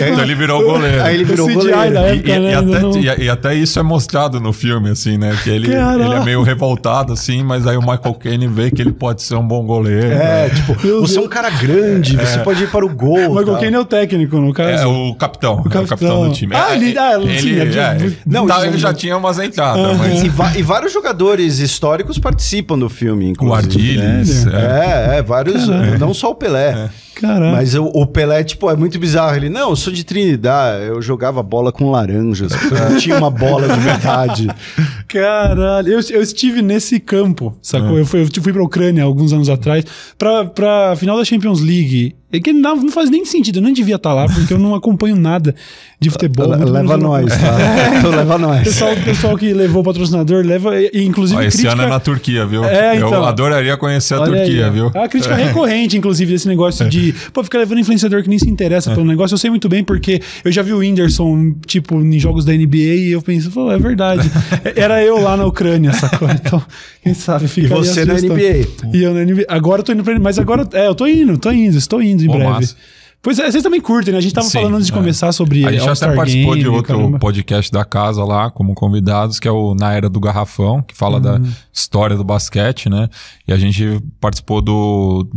[0.06, 1.02] Então ele virou goleiro.
[1.02, 1.92] Aí ele virou goleiro.
[1.92, 4.52] da E, época, e- né, e até, não- e- e até isso é mostrado no
[4.52, 5.36] filme, assim, né?
[5.42, 6.04] Que ele, Caraca.
[6.04, 9.34] ele é meio revoltado, assim, mas aí o Michael Caine vê que ele pode ser
[9.34, 10.06] um bom goleiro.
[10.12, 11.34] É, tipo, Meu você é um Deus.
[11.34, 13.18] cara grande, você pode ir para o gol.
[13.32, 13.58] O Michael.
[13.58, 14.70] Caine é o técnico, no caso.
[14.70, 15.54] É, o capitão.
[15.54, 15.86] O capitão.
[15.86, 16.54] capitão, do time.
[16.54, 19.96] Ah, É, ele- ah, sim, ele, é, é, não, tá, ele já tinha umas entradas,
[19.98, 24.00] mas E, va- e vários jogadores históricos participam do filme, o inclusive.
[24.00, 24.46] Ardiles.
[24.46, 25.14] é.
[25.16, 25.66] É, é, vários,
[25.98, 26.88] não só o Pelé.
[27.14, 27.52] Caralho.
[27.52, 29.34] Mas o, o Pelé, tipo, é muito bizarro.
[29.34, 33.30] Ele, não, eu sou de Trinidad, eu jogava bola com laranjas, eu não tinha uma
[33.30, 34.48] bola de verdade.
[35.20, 37.98] Caralho, eu, eu estive nesse campo, sacou?
[37.98, 39.84] Eu, fui, eu fui pra Ucrânia alguns anos atrás,
[40.18, 42.14] pra, pra final da Champions League.
[42.32, 44.74] É que não, não faz nem sentido, eu nem devia estar lá, porque eu não
[44.74, 45.54] acompanho nada
[46.00, 46.50] de futebol.
[46.50, 47.56] Le- muito leva menos- nós, tá?
[47.98, 48.64] Então leva nós.
[48.64, 51.38] pessoal, o pessoal que levou o patrocinador leva, e, inclusive.
[51.40, 52.64] Ó, esse crítica, ano é na Turquia, viu?
[52.64, 53.14] É, então.
[53.14, 54.90] Eu adoraria conhecer a Turquia, aí, viu?
[54.92, 58.50] É uma crítica recorrente, inclusive, desse negócio de, pô, ficar levando influenciador que nem se
[58.50, 59.34] interessa pelo negócio.
[59.34, 62.76] Eu sei muito bem, porque eu já vi o Whindersson, tipo, em jogos da NBA,
[62.76, 64.28] e eu penso, pô, é verdade.
[64.74, 66.28] Era eu lá na Ucrânia, sacou?
[66.32, 66.62] Então,
[67.02, 68.14] quem sabe fica E você na.
[68.14, 68.66] NBA.
[68.92, 69.44] E eu na NBA.
[69.48, 72.22] Agora eu tô indo pra mas agora, é, eu tô indo, tô indo, estou indo
[72.24, 72.44] em breve.
[72.44, 72.76] massa.
[73.22, 74.18] Pois é, vocês também curtem, né?
[74.18, 74.94] A gente tava Sim, falando antes de é.
[74.96, 77.18] começar sobre A gente até participou Game, de outro caramba.
[77.18, 81.18] podcast da casa lá, como convidados, que é o Na Era do Garrafão, que fala
[81.18, 81.50] da Uhum.
[81.72, 83.08] história do basquete, né?
[83.48, 85.28] E a gente participou do.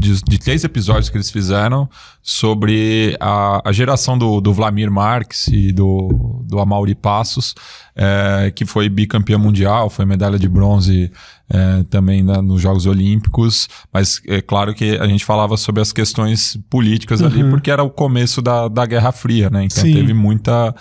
[0.00, 1.88] De, de três episódios que eles fizeram
[2.22, 7.54] sobre a, a geração do, do Vlamir Marques e do, do Amaury Passos,
[7.96, 11.10] é, que foi bicampeão mundial, foi medalha de bronze
[11.50, 15.92] é, também na- nos Jogos Olímpicos, mas é claro que a gente falava sobre as
[15.92, 19.64] questões políticas ali, porque era o começo da, da Guerra Fria, né?
[19.64, 19.94] Então Sim.
[19.94, 20.74] teve muita,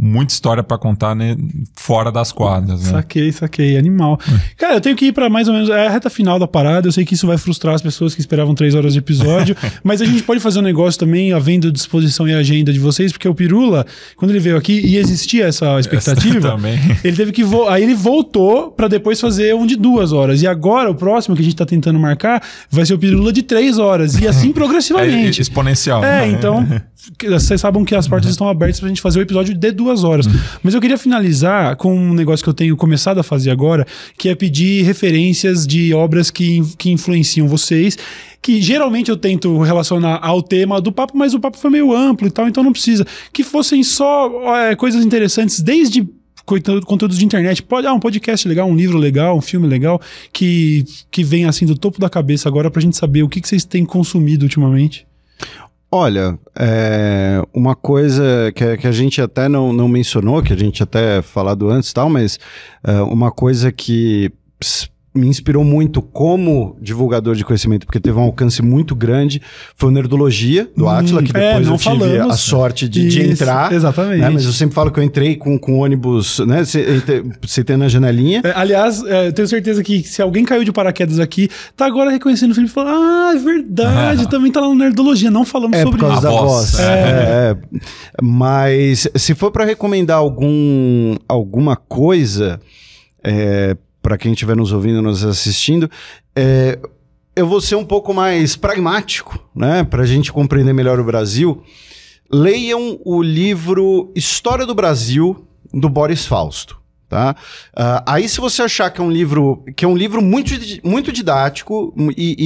[0.00, 1.36] muita história para contar né,
[1.76, 2.90] fora das quadras, né?
[2.90, 4.18] Saquei, saquei, animal.
[4.58, 6.88] Cara, eu tenho que ir pra mais ou menos é a reta final da parada.
[6.88, 10.02] Eu sei que isso vai frustrar as pessoas que esperavam três horas de episódio, mas
[10.02, 13.34] a gente pode fazer um negócio também, havendo disposição e agenda de vocês, porque o
[13.34, 13.86] Pirula,
[14.16, 16.58] quando ele veio aqui e existia essa expectativa,
[17.04, 20.42] ele teve que vo aí ele voltou pra depois fazer um de duas horas.
[20.42, 23.42] E agora o próximo que a gente tá tentando marcar vai ser o Pirula de
[23.42, 25.40] três horas e assim É progressivamente.
[25.40, 26.04] exponencial.
[26.04, 26.28] É, né?
[26.28, 26.66] então,
[27.28, 30.26] vocês sabem que as portas estão abertas pra gente fazer o episódio de duas horas.
[30.62, 33.86] Mas eu queria finalizar com um negócio que eu tenho começado a fazer agora,
[34.16, 37.98] que é pedir referências de obras que, que influenciam vocês.
[38.40, 42.26] Que geralmente eu tento relacionar ao tema do papo, mas o papo foi meio amplo
[42.26, 43.06] e tal, então não precisa.
[43.32, 46.06] Que fossem só é, coisas interessantes, desde
[46.44, 47.62] conteúdo- conteúdos de internet.
[47.62, 50.00] Pode, ah, um podcast legal, um livro legal, um filme legal,
[50.32, 53.48] que, que vem assim do topo da cabeça agora pra gente saber o que, que
[53.48, 55.06] vocês têm consumido ultimamente.
[55.96, 60.82] Olha, é, uma coisa que, que a gente até não, não mencionou, que a gente
[60.82, 62.36] até falado antes e tal, mas
[62.82, 64.32] é, uma coisa que
[65.14, 69.40] me inspirou muito como divulgador de conhecimento, porque teve um alcance muito grande,
[69.76, 72.34] foi o Nerdologia, do Hum, Atila, que é, depois não eu tive falamos.
[72.34, 73.72] a sorte de, de Isso, entrar.
[73.72, 74.20] exatamente.
[74.20, 74.28] né?
[74.30, 76.62] Mas eu sempre falo que eu entrei com, com ônibus, né?
[77.64, 78.42] Tem na janelinha.
[78.44, 82.10] É, aliás, é, eu tenho certeza que se alguém caiu de paraquedas aqui, tá agora
[82.10, 85.30] reconhecendo o Felipe e falando: Ah, é verdade, também tá lá no Nerdologia.
[85.30, 86.22] Não falamos É sobre por causa isso.
[86.22, 86.70] da A voz.
[86.72, 86.84] voz, É,
[87.52, 87.56] é.
[88.20, 92.60] Mas se for para recomendar algum, alguma coisa
[93.22, 95.90] é, para quem estiver nos ouvindo, nos assistindo,
[96.36, 96.78] é,
[97.34, 99.82] eu vou ser um pouco mais pragmático, né?
[99.82, 101.62] Para a gente compreender melhor o Brasil.
[102.30, 106.78] Leiam o livro História do Brasil do Boris Fausto.
[107.08, 107.34] Tá?
[107.74, 110.52] Ah, aí, se você achar que é um livro que é um livro muito,
[110.84, 112.36] muito didático e,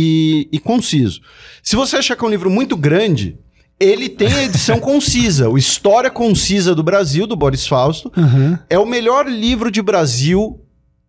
[0.53, 1.21] e- e conciso,
[1.63, 3.37] se você achar que é um livro muito grande,
[3.81, 8.13] ele tem a edição concisa, o História Concisa do Brasil, do Boris Fausto.
[8.17, 8.59] Aham.
[8.71, 10.61] É o melhor livro de Brasil,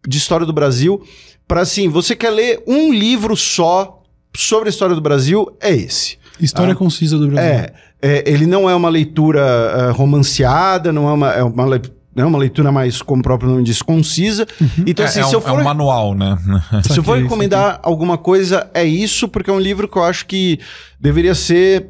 [0.08, 1.02] de história do Brasil,
[1.48, 4.02] para assim, você quer ler um livro só
[4.36, 6.18] sobre a história do Brasil, é esse.
[6.40, 6.76] História Ah.
[6.76, 7.52] concisa do Brasil.
[7.52, 11.82] É, é, ele não é uma leitura ah, romanceada, não é uma, é uma,
[12.16, 14.48] é uma leitura mais, como o próprio nome diz, concisa.
[14.86, 16.38] Então, É, assim, é se um, eu for é um manual, né?
[16.90, 20.26] se eu for recomendar alguma coisa, é isso, porque é um livro que eu acho
[20.26, 20.60] que
[21.00, 21.88] deveria ser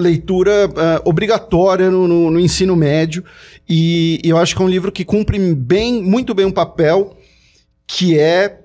[0.00, 3.24] leitura ah, obrigatória no, no- no ensino médio.
[3.68, 7.16] E, e eu acho que é um livro que cumpre bem, muito bem um papel
[7.86, 8.60] que é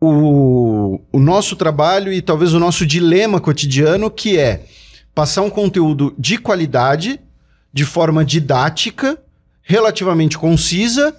[0.00, 4.64] o, o nosso trabalho e talvez o nosso dilema cotidiano, que é
[5.14, 7.20] passar um conteúdo de qualidade,
[7.72, 9.18] de forma didática,
[9.62, 11.16] relativamente concisa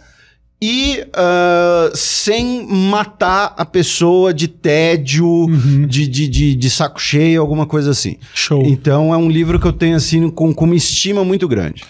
[0.62, 5.86] e ah, sem matar a pessoa de tédio, Uhum.
[5.88, 8.18] de, de, de, de saco cheio, alguma coisa assim.
[8.34, 8.64] Show.
[8.66, 11.84] Então é um livro que eu tenho assim com, com uma estima muito grande.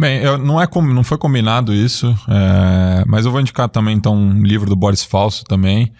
[0.00, 3.96] Bem, eu- não, é com- não foi combinado isso, é, mas eu vou indicar também
[3.96, 5.92] então um livro do Boris Falso também,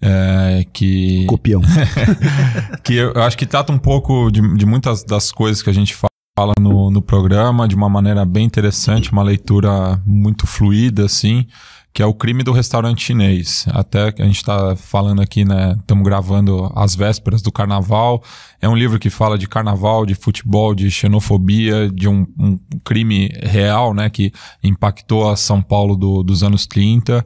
[0.00, 1.60] é, que, Copião.
[2.82, 5.72] que eu eu acho que trata um pouco de, de muitas das coisas que a
[5.72, 6.08] gente fa-
[6.42, 11.46] fala no, no programa de uma maneira bem interessante, uma leitura muito fluida, assim,
[11.94, 13.64] que é o crime do restaurante chinês.
[13.70, 15.76] Até a gente está falando aqui, né?
[15.78, 18.22] Estamos gravando às vésperas do carnaval.
[18.60, 23.30] É um livro que fala de carnaval, de futebol, de xenofobia, de um, um crime
[23.42, 24.10] real, né?
[24.10, 24.32] Que
[24.64, 27.24] impactou a São Paulo do- dos anos 30.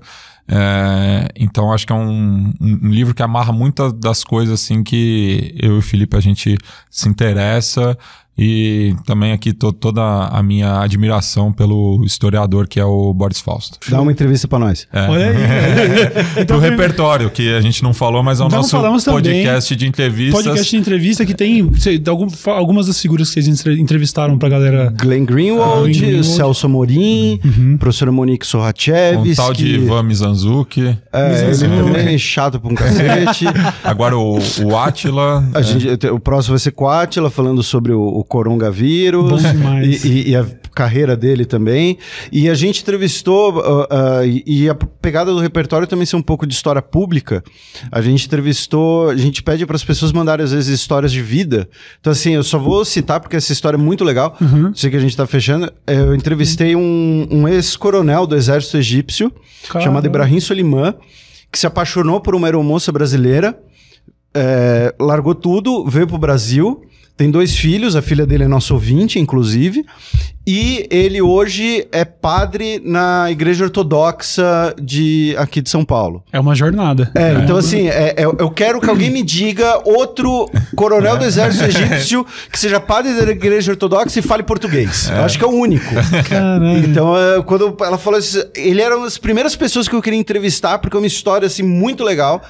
[0.49, 5.55] É, então acho que é um- um livro que amarra muitas das coisas assim que
[5.61, 6.57] eu e o Felipe a gente
[6.91, 7.97] se interessa
[8.39, 13.79] e também aqui to, toda a minha admiração pelo historiador que é o Boris Fausto.
[13.89, 14.87] Dá uma entrevista pra nós.
[14.93, 15.09] É.
[15.09, 15.37] Olha aí.
[16.39, 16.45] aí.
[16.47, 19.23] Pro repertório, que a gente não falou, mas é o Então, nosso falamos também.
[19.23, 20.43] podcast de entrevistas.
[20.45, 22.03] Podcast de entrevista que tem sei,
[22.47, 24.93] algumas das figuras que vocês entre- entrevistaram pra galera.
[25.01, 26.27] Glenn Greenwald, Glenn Greenwald.
[26.27, 27.41] Celso Amorim,
[27.79, 29.35] professora Monique Um Sorrachevski.
[29.35, 30.97] tal de Ivan Mizanzuki.
[31.13, 31.83] É, ele Mizanzuki.
[31.93, 33.45] também é chato pra um cacete.
[33.83, 35.45] Agora o, o Atila.
[35.55, 39.43] A gente, o próximo vai ser com a Atila, falando sobre o, o coronavírus.
[40.05, 41.97] E, e- e a carreira dele também.
[42.31, 46.47] E a gente entrevistou, ah, ah, e, a pegada do repertório também ser um pouco
[46.47, 47.43] de história pública.
[47.90, 51.69] A gente entrevistou, a gente pede para as pessoas mandarem às vezes histórias de vida.
[52.01, 54.36] Então, assim, eu só vou citar porque essa história é muito legal.
[54.40, 54.74] Uhum.
[54.74, 55.73] Sei que a gente tá fechando.
[55.86, 59.32] Eu entrevistei um, um ex-coronel do exército egípcio,
[59.69, 59.85] Caramba.
[59.85, 60.94] chamado Ibrahim Soliman,
[61.51, 63.59] que se apaixonou por uma aeromoça brasileira
[64.39, 66.82] é, largou tudo, veio pro Brasil.
[67.17, 69.85] Tem dois filhos, a filha dele é nosso ouvinte, inclusive.
[70.47, 76.23] E ele hoje é padre na igreja ortodoxa de aqui de São Paulo.
[76.32, 77.10] É uma jornada.
[77.14, 81.64] É, então assim, é- é- eu quero que alguém me diga outro coronel do exército
[81.64, 85.09] egípcio que seja padre da igreja ortodoxa e fale português.
[85.10, 85.85] Eu acho que é o único.
[86.28, 86.78] Caralho.
[86.78, 90.18] Então, é, quando ela falou isso, ele era uma das primeiras pessoas que eu queria
[90.18, 92.43] entrevistar, porque é uma história, assim, muito legal.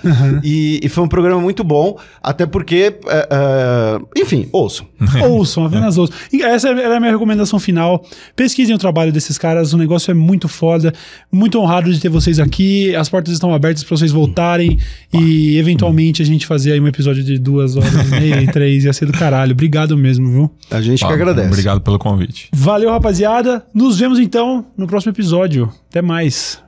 [0.44, 4.86] E, e foi um programa muito bom, até porque, é, é, enfim, ouçam.
[5.26, 6.14] Ouçam, apenas ouçam.
[6.32, 7.85] E essa era a minha recomendação final.
[8.34, 10.92] Pesquisem o trabalho desses caras, o negócio é muito foda.
[11.30, 12.94] Muito honrado de ter vocês aqui.
[12.94, 14.78] As portas estão abertas para vocês voltarem
[15.12, 18.84] e eventualmente a gente fazer aí um episódio de duas horas e meia, três.
[18.84, 19.52] Ia ser do caralho.
[19.52, 20.50] Obrigado mesmo, viu?
[20.70, 21.48] A gente que agradece.
[21.48, 22.48] Obrigado pelo convite.
[22.52, 23.64] Valeu, rapaziada.
[23.74, 25.72] Nos vemos então no próximo episódio.
[25.90, 26.65] Até mais.